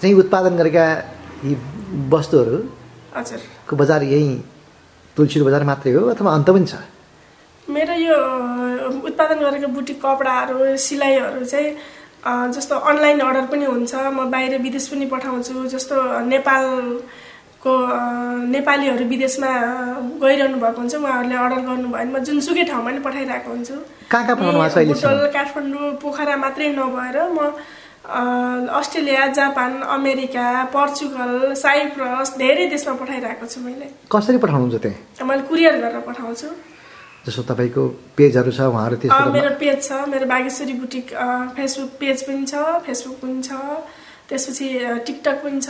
चाहिँ 0.00 0.14
उत्पादन 0.22 0.56
गरेका 0.60 0.84
यी 1.44 1.54
वस्तुहरूको 2.10 3.18
हजुर। 3.18 3.40
बजार 3.80 4.02
यहीँ 4.02 4.34
तुलसी 5.16 5.42
बजार 5.42 5.62
मात्रै 5.64 5.92
हो 5.92 6.02
अथवा 6.14 6.30
अन्त 6.34 6.48
पनि 6.50 6.66
छ? 6.66 6.74
मेरो 7.66 7.94
यो 8.00 8.16
उत्पादन 9.08 9.38
गरेको 9.46 9.68
बुटिक 9.76 9.98
कपडाहरू 10.02 10.76
सिलाइहरू 10.76 11.44
चाहिँ 11.44 11.70
जस्तो 12.54 12.74
अनलाइन 12.90 13.20
अर्डर 13.20 13.46
पनि 13.46 13.64
हुन्छ 13.64 13.94
म 13.94 14.30
बाहिर 14.30 14.58
विदेश 14.58 14.86
पनि 14.90 15.06
पठाउँछु 15.06 15.54
जस्तो 15.74 15.96
नेपालको 16.26 17.02
अ, 17.66 18.00
नेपालीहरू 18.54 19.04
विदेशमा 19.12 19.50
गइरहनु 20.22 20.56
भएको 20.62 20.78
हुन्छ 20.80 20.94
उहाँहरूले 20.94 21.36
अर्डर 21.36 21.60
गर्नुभयो 21.68 21.90
भने 21.94 22.10
म 22.14 22.18
जुनसुकै 22.26 22.64
ठाउँमा 22.70 22.90
पनि 22.90 23.00
पठाइरहेको 23.06 23.50
हुन्छु। 23.50 23.76
बुटवल 24.94 25.26
काठमाडौँ 25.36 25.86
पोखरा 26.02 26.36
मात्रै 26.44 26.68
नभएर 26.78 27.18
म 27.34 27.38
Australia 28.08 29.26
Japan 29.36 29.72
America 29.98 30.46
Portugal 30.72 31.32
Cyprus 31.60 32.28
धेरै 32.38 32.66
देशमा 32.72 32.94
पठाइरहेको 33.02 33.46
छु 33.52 33.60
मैले। 33.60 33.86
कसरी 34.08 34.38
पठाउनुहुन्छ 34.38 34.76
त्यहाँ? 34.82 35.26
मैले 35.28 35.42
कुरियर 35.50 35.74
गरेर 35.82 36.00
पठाउँछु। 36.08 36.48
जस्तो 37.26 37.42
तपाईँको 37.52 37.82
पेजहरू 38.16 38.50
छ 38.56 38.60
उहाँहरू 38.72 38.96
मेरो 39.34 39.50
पेज 39.60 39.76
छ 39.82 40.08
मेरो 40.08 40.26
बागेश्वरी 40.32 40.74
बुटिक 40.80 41.06
फेसबुक 41.56 41.90
पेज 42.00 42.18
पनि 42.24 42.44
छ 42.48 42.54
फेसबुक 42.86 43.16
पनि 43.20 43.42
छ। 43.44 43.52
त्यसपछि 44.28 44.66
टिकटक 45.06 45.36
पनि 45.44 45.60
छ। 45.60 45.68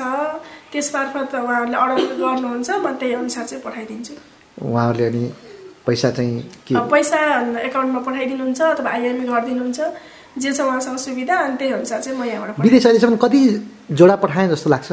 त्यस 0.73 0.87
मार्फत 0.95 1.35
उहाँहरूले 1.35 1.77
अर्डर 1.79 2.15
गर्नुहुन्छ 2.23 2.69
म 2.71 2.87
त्यही 3.01 3.13
अनुसार 3.15 3.45
चाहिँ 3.47 3.63
पठाइदिन्छु। 3.65 4.15
उहाँहरूले 4.67 5.07
अनि 5.07 5.25
पैसा 5.87 6.11
चाहिँ 6.11 6.41
के? 6.67 6.75
पैसा 6.91 7.19
एकाउन्टमा 7.69 8.01
पठाइदिनुहुन्छ 8.09 8.61
अथवा 8.61 8.91
आइएमई 8.91 9.25
गरिदिनुहुन्छ 9.31 9.81
जे 10.39 10.51
छ 10.53 10.61
उहाँसँग 10.61 10.99
सुविधा 11.07 11.37
अनि 11.47 11.57
त्यही 11.57 11.73
अनुसार 11.73 12.01
चाहिँ 12.03 12.19
म 12.19 12.25
यहाँबाट 12.25 12.61
विदेश 12.61 12.87
अहिलेसम्म 12.87 13.17
कति 13.17 13.41
जोडा 13.91 14.17
पठाएँ 14.23 14.49
जस्तो 14.49 14.71
लाग्छ? 14.71 14.91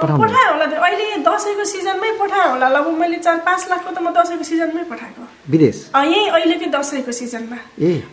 पठाएँ 0.00 0.48
होला। 0.52 0.64
अहिले 0.86 1.04
दसैँको 1.26 1.64
सिजनमै 1.64 2.10
पठाएँ 2.20 2.48
होला। 2.50 2.68
लगभग 2.68 2.98
मैले 3.00 3.18
चार 3.18 3.38
पाँच 3.46 3.66
लाखको 3.70 3.90
त 3.90 3.98
म 3.98 4.12
दसैँको 4.16 4.44
सिजनमै 4.44 4.84
पठाएको। 4.90 5.22
विदेश? 5.50 5.76
यहीँ 5.96 6.28
अहिलेकै 6.30 6.66
दसैँको 6.72 7.12
सिजनमा। 7.12 7.58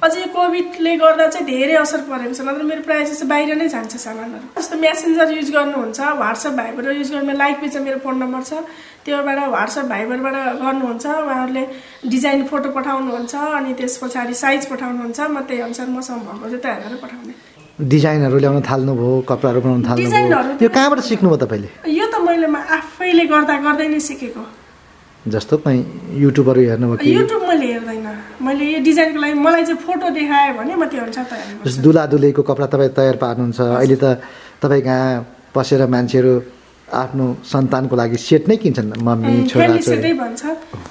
अझै 0.03 0.25
कोभिडले 0.35 0.95
गर्दा 0.97 1.27
चाहिँ 1.27 1.45
धेरै 1.45 1.75
असर 1.83 2.01
परेको 2.09 2.33
छ। 2.33 2.41
नत्र 2.41 2.63
मेरो 2.63 2.81
प्रायः 2.83 3.05
जस्तो 3.09 3.25
बाहिर 3.31 3.55
नै 3.55 3.67
जान्छ 3.69 3.95
सामानहरू। 3.95 4.47
जस्तो 4.59 4.75
मेसेन्जर 4.77 5.27
युज 5.37 5.49
गर्नुहुन्छ 5.51 5.99
वाट्सएप 6.23 6.53
भाइबर 6.59 6.91
युज 6.99 7.11
गर्नु 7.13 7.33
लाइक 7.37 7.55
पेज 7.61 7.77
मेरो 7.77 7.99
फोन 8.03 8.15
नम्बर 8.23 8.41
छ। 8.43 8.53
त्योबाट 9.05 9.39
वाट्सएप 9.49 9.85
भाइबरबाट 9.85 10.35
गर्नुहुन्छ। 10.63 11.05
उहाँहरूले 11.05 11.63
डिजाइन 12.09 12.45
फोटो 12.49 12.69
पठाउनुहुन्छ 12.77 13.35
अनि 13.35 13.73
त्यस 13.79 13.97
पछाडि 14.03 14.33
साइज 14.33 14.65
पठाउनुहुन्छ। 14.71 15.19
म 15.19 15.39
त्यही 15.47 15.61
अनुसार 15.61 15.87
मसँग 15.87 16.21
भएको 16.27 16.45
चाहिँ 16.49 16.63
तयार 16.63 16.79
गरेर 16.83 16.99
पठाउने। 17.03 17.33
डिजाइनहरू 17.79 18.37
ल्याउन 18.43 18.61
थाल्नुभयो 18.67 19.11
कपडाहरू 19.29 19.59
बनाउन 19.63 19.81
थाल्नुभयो। 19.87 20.59
यो 20.59 20.69
कहाँबाट 20.69 20.99
सिक्नुभयो 20.99 21.37
तपाईँले? 21.43 21.69
यो 21.87 22.05
त 22.11 22.15
मैले 22.27 22.47
आफैले 22.51 23.23
गर्दा 23.31 23.55
गर्दै 23.63 23.87
नै 23.87 23.99
सिकेको। 24.03 24.43
जस्तो 25.31 25.55
कहीँ 25.63 25.79
युट्युबहरू 26.19 26.59
हेर्नुभयो 26.59 27.07
युट्युब 27.07 27.43
मैले 27.47 27.65
हेर्दैन। 27.71 28.07
मैले 28.43 28.65
यो 28.73 28.79
डिजाइनको 28.83 29.19
लागि 29.19 29.35
मलाई 29.39 29.63
चाहिँ 29.63 29.79
फोटो 29.79 30.07
देखायो 30.11 30.51
भने 30.59 30.75
म 30.75 30.83
त्यो 30.91 31.01
अनुसार 31.07 31.25
तयार 31.31 31.47
गर्छु। 31.55 31.69
जस्तो 31.69 31.81
दुला 31.83 32.03
दुलहीको 32.11 32.41
कपडा 32.43 32.67
तपाईँ 32.67 32.91
तयार 32.99 33.15
पार्नुहुन्छ। 33.23 33.59
अहिले 33.79 33.95
त 33.95 34.05
तपाईँ 34.59 34.83
कहाँ 34.83 35.11
पसेर 35.55 35.81
मान्छेहरू 35.87 36.33
आफ्नो 36.93 37.25
सन्तानको 37.51 37.95
लागि 37.95 38.17
सेट 38.17 38.43
नै 38.49 38.55
किन्छन् 38.63 38.89
मम्मी 39.07 39.33
छोरा 39.49 39.77
सेटै 39.89 40.13
भन्छ। 40.21 40.41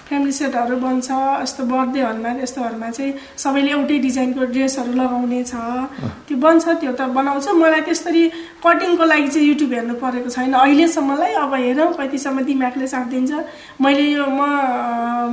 फ्यामिली 0.08 0.32
सेटहरू 0.32 0.76
बन्छ 0.80 1.08
यस्तो 1.42 1.62
बर्थडेहरूमा 1.72 2.30
यस्तोहरूमा 2.42 2.88
चाहिँ 2.96 3.12
सबैले 3.42 3.70
एउटै 3.76 3.98
डिजाइनको 4.06 4.42
ड्रेसहरू 4.54 4.92
लगाउने 5.00 5.42
छ। 5.44 5.54
त्यो 6.28 6.37
बन्छ 6.44 6.64
त्यो 6.80 6.92
त 6.92 7.00
बनाउँछु। 7.18 7.50
मलाई 7.62 7.80
त्यसरी 7.88 8.22
कटिङको 8.64 9.04
लागि 9.04 9.28
चाहिँ 9.34 9.48
युट्युब 9.48 9.72
हेर्नु 9.72 9.94
परेको 10.02 10.28
छैन। 10.37 10.52
अहिलेसम्मलाई 10.54 11.32
अब 11.44 11.54
हेरौँ 11.54 11.92
कतिसम्म 11.98 12.38
दिमागले 12.48 12.87
साथ 12.87 13.06
दिन्छ। 13.12 13.32
मैले 13.82 14.04
यो 14.16 14.24
म 14.26 14.40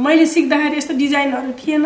मैले 0.04 0.26
सिक्दाखेरि 0.26 0.78
यस्तो 0.78 0.94
डिजाइनहरू 0.98 1.52
थिएन। 1.62 1.86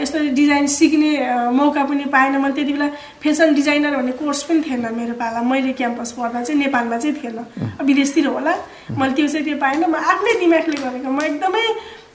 यस्तो 0.00 0.18
डिजाइन 0.34 0.66
सिक्ने 0.66 1.10
मौका 1.52 1.82
पनि 1.84 2.04
पाएन 2.14 2.36
मैले 2.40 2.54
त्यति 2.54 2.72
बेला 2.72 2.88
फेसन 3.22 3.54
डिजाइनर 3.54 3.96
भन्ने 3.96 4.12
कोर्स 4.20 4.42
पनि 4.48 4.60
थिएन 4.66 4.86
मेरो 4.94 5.14
पाला। 5.20 5.42
मैले 5.42 5.72
क्याम्पस 5.80 6.12
पढ्दा 6.18 6.42
चाहिँ 6.42 6.60
नेपालमा 6.60 6.96
चाहिँ 6.98 7.16
थिएन। 7.20 7.38
विदेशतिर 7.84 8.26
होला। 8.26 8.54
मैले 8.98 9.12
त्यो 9.14 9.28
चाहिँ 9.28 9.44
त्यो 9.44 9.56
पाएन। 9.60 9.84
म 9.84 9.94
आफ्नै 9.94 10.32
दिमागले 10.40 10.76
गरेको। 10.84 11.10
म 11.10 11.20
एकदमै 11.20 11.64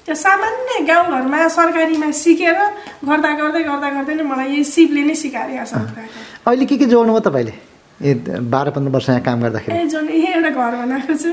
त्यो 0.06 0.16
सामान्य 0.16 0.80
गाउँघरमा 0.90 1.48
सरकारीमा 1.48 2.10
सिकेर 2.18 2.58
गर्दा 3.06 3.30
गर्दै 3.40 3.62
गर्दा 3.70 3.90
गर्दै 3.96 4.14
नै 4.18 4.24
मलाई 4.24 4.48
यही 4.50 4.64
सिपले 4.64 5.04
नै 5.06 5.16
सिकाएर 5.16 5.50
यहाँसम्म 5.54 5.86
पुऱ्याएको 5.86 6.50
अहिले 6.50 6.66
के 6.66 6.76
के 6.78 6.86
जोड्नुभयो 6.90 7.22
तपाईँले? 7.30 7.54
ए 8.02 8.14
बाह्र 8.54 8.70
पन्ध्र 8.74 8.92
वर्ष 8.96 9.10
यहाँ 9.10 9.22
काम 9.22 9.38
गर्दाखेरि। 9.44 9.72
ए 9.76 9.86
यही 9.86 10.28
एउटा 10.34 10.50
घर 10.50 10.74
बनाएको 10.82 11.14
छु। 11.14 11.32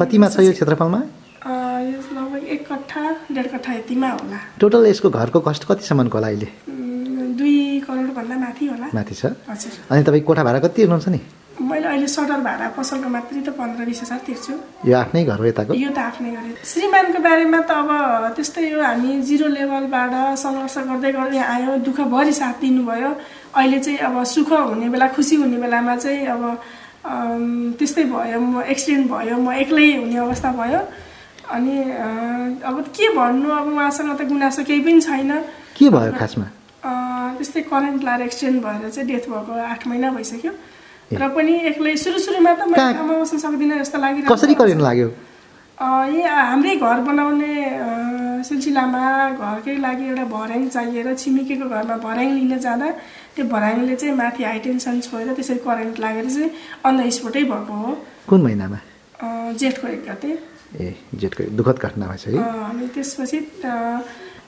कतिमा 0.00 0.28
छ 0.28 0.40
यो 0.40 0.52
क्षेत्रफलमा? 0.56 1.00
कट्ठा 2.70 3.02
डेढ 3.34 3.46
कट्ठा 3.52 3.72
यतिमा 3.72 4.10
होला। 4.10 4.38
टोटल 4.60 4.86
यसको 4.86 5.08
घरको 5.10 5.40
कस्ट 5.46 5.62
कतिसम्मको 5.68 6.18
होला 6.18 6.28
अहिले? 6.28 6.48
दुई 7.38 7.80
करोडभन्दा 7.86 8.36
माथि 8.44 8.66
होला। 8.66 8.86
माथि 8.94 9.14
छ। 9.14 9.24
अनि 9.90 10.02
तपाईँ 10.02 10.22
कोठा 10.28 10.42
भाडा 10.44 10.58
कति 10.64 10.82
हुनुहुन्छ 10.82 11.08
नि? 11.08 11.20
मैले 11.56 11.88
अहिले 11.88 12.06
सटर 12.06 12.40
भाडा 12.44 12.66
पसलको 12.76 13.08
मात्रै 13.08 13.40
त 13.40 13.48
पन्ध्र 13.56 13.84
बिस 13.88 14.00
हजार 14.02 14.20
तिर्छु। 14.26 14.52
यो 14.88 14.96
आफ्नै 14.96 15.24
घर 15.24 15.38
हो 15.40 15.44
यताको? 15.48 15.72
यो 15.72 15.90
त 15.90 15.98
आफ्नै 15.98 16.30
गरे 16.36 16.52
श्रीमानको 16.68 17.18
बारेमा 17.26 17.60
त 17.64 17.70
अब 17.80 17.90
त्यस्तै 18.36 18.68
हो 18.76 18.80
हामी 18.84 19.10
जिरो 19.24 19.46
लेभलबाट 19.56 20.12
सङ्घर्ष 20.36 20.76
गर्दै 20.88 21.12
गर्दै 21.16 21.40
आयौँ। 21.54 21.76
दुःखभरि 21.86 22.32
साथ 22.40 22.54
दिनुभयो। 22.60 23.10
अहिले 23.56 23.78
चाहिँ 23.84 23.98
अब 24.04 24.16
सुख 24.24 24.52
हुने 24.52 24.88
बेला 24.92 25.08
खुसी 25.16 25.34
हुने 25.40 25.56
बेलामा 25.56 25.96
चाहिँ 25.96 26.26
अब 26.28 26.42
त्यस्तै 27.78 28.04
भयो। 28.04 28.38
म 28.40 28.60
एक्सिडेन्ट 28.72 29.06
भयो। 29.10 29.36
म 29.40 29.48
एक्लै 29.64 29.88
हुने 29.96 30.16
अवस्था 30.28 30.52
भयो। 30.60 30.80
अनि 31.54 31.74
अब 32.66 32.76
के 32.96 33.08
भन्नु? 33.16 33.48
अब 33.50 33.66
उहाँसँग 33.72 34.10
त 34.18 34.22
गुनासो 34.28 34.62
केही 34.64 34.80
पनि 34.86 35.00
छैन। 35.00 35.30
के 35.76 35.88
भयो 35.90 36.12
खासमा? 36.18 36.46
त्यस्तै 37.38 37.60
करेन्ट 37.70 38.02
लाएर 38.04 38.22
एक्सिडेन्ट 38.22 38.58
भएर 38.64 38.90
चाहिँ 38.90 39.08
डेथ 39.08 39.24
भएको 39.30 39.52
आठ 39.52 39.86
महिना 39.86 40.10
भइसक्यो। 40.16 40.52
र 41.12 41.28
पनि 41.36 41.52
एक्लै 41.70 41.94
सुरु 42.02 42.18
सुरुमा 42.18 42.52
त 42.58 42.66
मैले 42.66 42.92
ठाउँमा 42.98 43.14
बस्न 43.22 43.38
सक्दिनँ 43.38 43.78
जस्तो 43.78 43.98
लागिरहेको 43.98 44.34
कसरी। 44.34 44.54
करेन्ट 44.58 44.82
लाग्यो? 44.82 45.08
यही 45.76 46.22
हाम्रै 46.24 46.74
घर 46.80 46.98
बनाउने 47.06 47.52
सिलसिलामा 48.48 49.02
घरकै 49.36 49.74
लागि 49.86 50.04
एउटा 50.08 50.24
भर्याङ 50.24 50.62
चाहिएर 50.74 51.14
छिमेकीको 51.14 51.66
घरमा 51.68 51.96
भर्याङ 52.00 52.28
लिन 52.32 52.58
जाँदा 52.58 52.88
त्यो 53.36 53.44
भर्याङले 53.44 53.96
चाहिँ 53.96 54.14
माथि 54.16 54.42
हाई 54.44 54.58
टेन्सन 54.66 55.00
छोएर 55.06 55.32
त्यसरी 55.36 55.60
करेन्ट 55.68 56.00
लागेर 56.00 56.26
चाहिँ 56.26 56.50
अन 56.84 56.92
द 56.96 57.10
स्पोटै 57.16 57.42
भएको 57.52 57.74
हो। 57.82 57.90
कुन 58.28 58.40
महिनामा? 58.42 58.78
जेठको 59.60 59.86
एक 59.88 60.02
गते। 60.08 60.30
ए 60.80 60.94
जेठको 61.14 61.42
दुःखद 61.56 61.78
घटना 61.78 62.06
भएछ 62.06 62.26
है। 62.26 62.32
अनि 62.36 62.86
त्यसपछि 62.94 63.38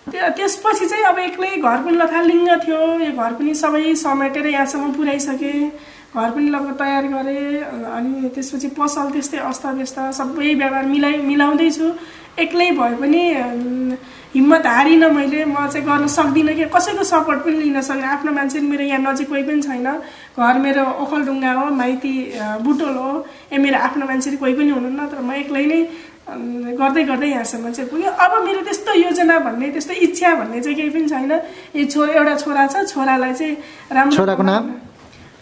त्यसपछि 0.08 0.86
चाहिँ 0.88 1.04
अब 1.04 1.18
एक्लै 1.18 1.50
घर 1.56 1.78
पनि 1.84 1.96
लथालिङ्ग 1.96 2.48
थियो। 2.64 2.80
यो 3.04 3.12
घर 3.12 3.32
पनि 3.38 3.54
सबै 3.54 3.94
समेटेर 4.02 4.46
यहाँसम्म 4.46 4.92
पुर्याइसकेँ 4.96 5.70
घर 6.16 6.30
पनि 6.30 6.48
लगभग 6.50 6.74
तयार 6.80 7.04
गरेँ। 7.12 7.62
अनि 7.96 8.28
त्यसपछि 8.34 8.68
पसल 8.78 9.10
त्यस्तै 9.12 9.38
अस्तव्यस्त 9.52 9.98
सबै 10.18 10.54
व्यवहार 10.54 10.86
मिलाइ 10.86 11.16
मिलाउँदैछु 11.28 11.86
एक्लै 12.40 12.70
भए 12.78 12.94
पनि 13.00 13.22
हिम्मत 14.34 14.66
हारिनँ 14.66 15.08
मैले। 15.10 15.44
म 15.44 15.66
चाहिँ 15.68 15.84
गर्न 15.86 16.06
सक्दिनँ 16.06 16.54
कि। 16.56 16.64
कसैको 16.72 17.04
सपोर्ट 17.04 17.40
पनि 17.44 17.56
लिन 17.60 17.80
सकिनँ 17.80 18.08
आफ्नो 18.08 18.32
मान्छे 18.32 18.60
मेरो 18.60 18.84
यहाँ 18.84 19.00
नजिक 19.04 19.28
कोही 19.28 19.42
पनि 19.44 19.62
छैन। 19.62 19.88
घर 20.38 20.58
मेरो 20.64 20.84
ओखलढुङ्गा 21.04 21.52
हो 21.52 21.64
माइती 21.76 22.12
बुटोल 22.64 22.96
हो। 22.96 23.10
ए 23.52 23.58
मेरो 23.58 23.78
आफ्नो 23.78 24.06
मान्छे 24.06 24.36
कोही 24.36 24.54
पनि 24.54 24.70
हुनुहुन्न। 24.70 25.06
तर 25.12 25.20
म 25.20 25.32
एक्लै 25.42 25.64
नै 25.66 25.80
गर्दै 26.28 27.02
गर्दै 27.08 27.28
यहाँसम्म 27.28 27.72
चाहिँ 27.72 27.88
पुग्यो। 27.88 28.10
अब 28.12 28.32
मेरो 28.44 28.60
त्यस्तो 28.68 28.92
योजना 29.00 29.38
भन्ने 29.48 29.68
त्यस्तो 29.72 29.94
इच्छा 30.06 30.34
भन्ने 30.40 30.60
चाहिँ 30.60 30.76
केही 30.76 30.90
पनि 30.92 31.08
छैन। 31.08 31.32
यो 31.72 31.84
छोरा 31.88 32.12
एउटा 32.20 32.34
छोरा 32.44 32.66
छ 32.68 32.84
छोरालाई 32.92 33.32
चाहिँ 33.32 33.56
राम्रो 33.96 34.16
छोराको 34.16 34.42
नाम? 34.44 34.64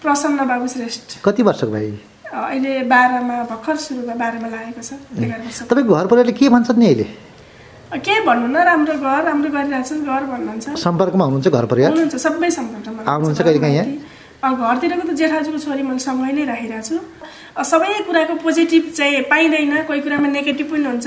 प्रसन्न 0.03 0.39
बाबु 0.47 0.67
श्रेष्ठ। 0.71 1.09
कति 1.27 1.43
वर्षको 1.43 1.71
भाइ? 1.75 1.91
अहिले 2.31 2.73
बाह्रमा 2.87 3.37
भर्खर 3.51 3.77
सुरुमा 3.83 4.15
बाह्रमा 4.15 4.49
लागेको 4.55 4.83
छ 4.83 4.95
एघार 5.19 5.41
वर्ष। 5.43 5.59
तपाईँको 5.67 5.93
घर 5.95 6.07
परिवारले 6.07 6.33
के 6.39 6.47
भन्छन् 6.55 6.79
नि 6.79 6.87
अहिले? 6.87 7.07
के 8.07 8.15
भन्नु 8.27 8.47
न 8.47 8.57
राम्रो 8.71 8.95
घर 8.95 9.23
राम्रो 9.27 9.51
गरिरहेको 9.51 9.87
छ 9.91 10.07
घर 10.07 10.23
भन्नुहुन्छ। 10.31 10.67
सम्पर्कमा 10.87 11.25
हुनुहुन्छ 11.25 11.49
घर 11.51 11.65
परिवार? 11.67 11.91
हुनुहुन्छ 11.91 12.15
सबै 12.15 12.51
सम्पर्कमा। 12.51 13.01
आउनुहुन्छ 13.11 13.41
कहिले 13.43 13.59
काहीँ 13.59 13.75
यहाँ? 13.75 13.91
घरतिरको 14.47 15.03
त 15.03 15.11
जेठाजुको 15.19 15.59
छोरी 15.59 15.83
मैले 15.83 15.99
सँगै 15.99 16.33
नै 16.39 16.45
राखेको 16.47 16.79
छु 16.87 16.95
सबै 17.57 18.05
कुराको 18.05 18.35
पोजिटिभ 18.45 18.85
चाहिँ 18.93 19.23
पाइँदैन। 19.33 19.89
कोही 19.89 20.01
कुरामा 20.05 20.29
नेगेटिभ 20.29 20.67
पनि 20.71 20.85
हुन्छ। 20.85 21.07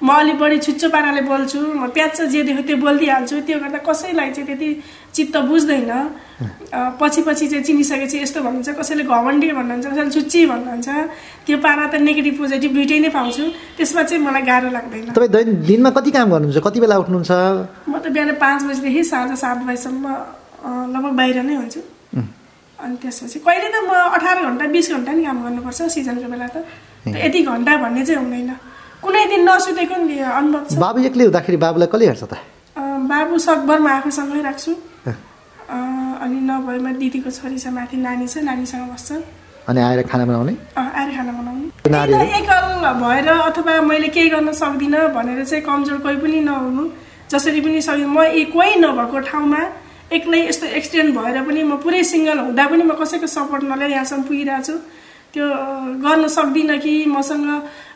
म 0.00 0.08
अलिक 0.08 0.36
बढी 0.40 0.58
छुच्चो 0.64 0.88
पाराले 0.88 1.20
बोल्छु। 1.28 1.60
म 1.60 1.92
प्याच 1.92 2.32
जे 2.32 2.40
देख्यो 2.48 2.62
त्यो 2.64 2.76
बोलिदिइहाल्छु। 2.80 3.36
त्यो 3.44 3.58
गर्दा 3.60 3.78
कसैलाई 3.84 4.30
चाहिँ 4.32 4.46
त्यति 4.48 4.68
चित्त 5.12 5.36
बुझ्दैन। 5.44 5.92
पछि 6.96 7.20
पछि 7.20 7.46
चाहिँ 7.52 7.64
चिनिसकेपछि 7.64 8.16
यस्तो 8.24 8.40
भन्नुहुन्छ 8.40 8.80
कसैले 8.80 9.04
घमण्डी 9.04 9.46
भन्नुहुन्छ 9.52 9.86
कसैले 9.92 10.10
छुच्ची 10.16 10.40
भन्नुहुन्छ। 10.48 10.88
त्यो 11.44 11.56
पारा 11.60 11.84
त 11.92 11.94
नेगेटिभ 12.00 12.34
पोजिटिभ 12.40 12.72
दुइटै 12.72 12.98
नै 13.04 13.10
पाउँछु। 13.12 13.44
त्यसमा 13.76 14.02
चाहिँ 14.08 14.24
मलाई 14.24 14.42
गाह्रो 14.48 14.68
लाग्दैन। 14.72 15.12
तपाईँ 15.12 15.30
दैन 15.36 15.48
दिनमा 15.68 15.90
कति 15.92 16.10
काम 16.16 16.28
गर्नुहुन्छ? 16.32 16.58
कति 16.64 16.78
बेला 16.80 16.96
उठ्नुहुन्छ? 16.96 17.30
म 17.88 17.94
त 18.00 18.08
बिहान 18.08 18.40
पाँच 18.40 18.60
बजीदेखि 18.64 19.02
साँझ 19.04 19.36
सात 19.36 19.58
बजीसम्म 19.68 20.04
लगभग 20.96 21.12
बाहिर 21.12 21.44
नै 21.44 21.54
हुन्छु। 21.60 21.99
अनि 22.84 22.96
त्यसपछि 23.02 23.38
कहिले 23.46 23.68
त 23.74 23.76
म 23.88 23.90
अठार 24.16 24.36
घन्टा 24.46 24.64
बिस 24.74 24.86
घन्टा 24.94 25.12
नि 25.12 25.22
काम 25.24 25.38
गर्नुपर्छ 25.44 25.80
सिजनको 25.94 26.28
बेला 26.32 26.48
त। 26.54 26.56
यति 27.24 27.40
घन्टा 27.44 27.72
भन्ने 27.84 28.02
चाहिँ 28.06 28.20
हुँदैन। 28.20 28.50
कुनै 29.02 29.24
दिन 29.32 29.40
नसुतेको 29.48 29.96
नि 30.04 30.16
अनुभव 30.20 30.64
छ। 30.68 30.78
बाबु 30.80 30.98
एक्लै 31.08 31.24
हुँदाखेरि 31.28 31.58
बाबुलाई 31.64 31.88
कसले 31.92 32.06
हेर्छ 32.10 32.24
त? 32.24 32.34
बाबु 33.10 33.34
सकभर 33.48 33.78
म 33.80 33.88
आफूसँगै 33.98 34.42
राख्छु। 34.48 34.72
अनि 36.20 36.38
नभएमा 36.48 36.90
दिदीको 37.00 37.30
छोरी 37.30 37.58
छ 37.58 37.72
माथि 37.72 37.96
नानी 37.96 38.26
छ 38.28 38.44
नानीसँग 38.44 38.84
बस्छ। 38.92 39.10
अनि 39.68 39.80
आएर 39.80 40.00
खाना 40.10 40.24
बनाउने? 40.28 40.54
आएर 40.76 41.08
खाना 41.16 41.32
बनाउने। 41.38 41.66
एकल 42.38 42.64
भएर 43.00 43.28
अथवा 43.28 43.80
मैले 43.88 44.08
केही 44.14 44.28
गर्न 44.34 44.52
सक्दिनँ 44.52 45.00
भनेर 45.16 45.44
चाहिँ 45.44 45.64
कमजोर 45.64 45.98
कोही 46.04 46.16
पनि 46.20 46.40
नहुनु। 46.48 46.84
जसरी 47.30 47.60
पनि 47.64 47.80
सक्दिनँ 47.80 48.12
म 48.12 48.18
कोही 48.52 48.74
नभएको 48.84 49.18
ठाउँमा 49.30 49.60
एक्लै 50.12 50.40
यस्तो 50.46 50.66
एक्सिडेन्ट 50.78 51.14
भएर 51.16 51.42
पनि 51.46 51.62
म 51.62 51.76
पुरै 51.82 52.02
सिङ्गल 52.04 52.38
हुँदा 52.38 52.66
पनि 52.70 52.82
म 52.82 52.92
कसैको 53.00 53.26
सपोर्ट 53.26 53.62
नलिएर 53.64 53.90
यहाँसम्म 53.90 54.22
पुगिरहेको 54.28 54.64
छु 54.66 54.74
त्यो 55.34 55.46
गर्न 56.04 56.28
सक्दिनँ 56.36 56.78
कि 56.84 56.94
मसँग 57.06 57.46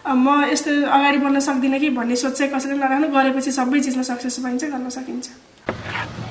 म 0.06 0.26
यस्तो 0.50 0.70
अगाडि 0.96 1.18
बढ्न 1.24 1.40
सक्दिनँ 1.48 1.78
कि 1.80 1.90
भन्ने 1.98 2.16
सोच 2.22 2.38
चाहिँ 2.38 2.52
कसैले 2.54 2.78
नराख्नु 2.78 3.08
गरेपछि 3.16 3.50
सबै 3.58 3.80
चिजमा 3.80 4.04
सक्सेस 4.10 4.38
पाइन्छ 4.44 4.64
गर्न 4.64 4.88
सकिन्छ। 4.98 6.23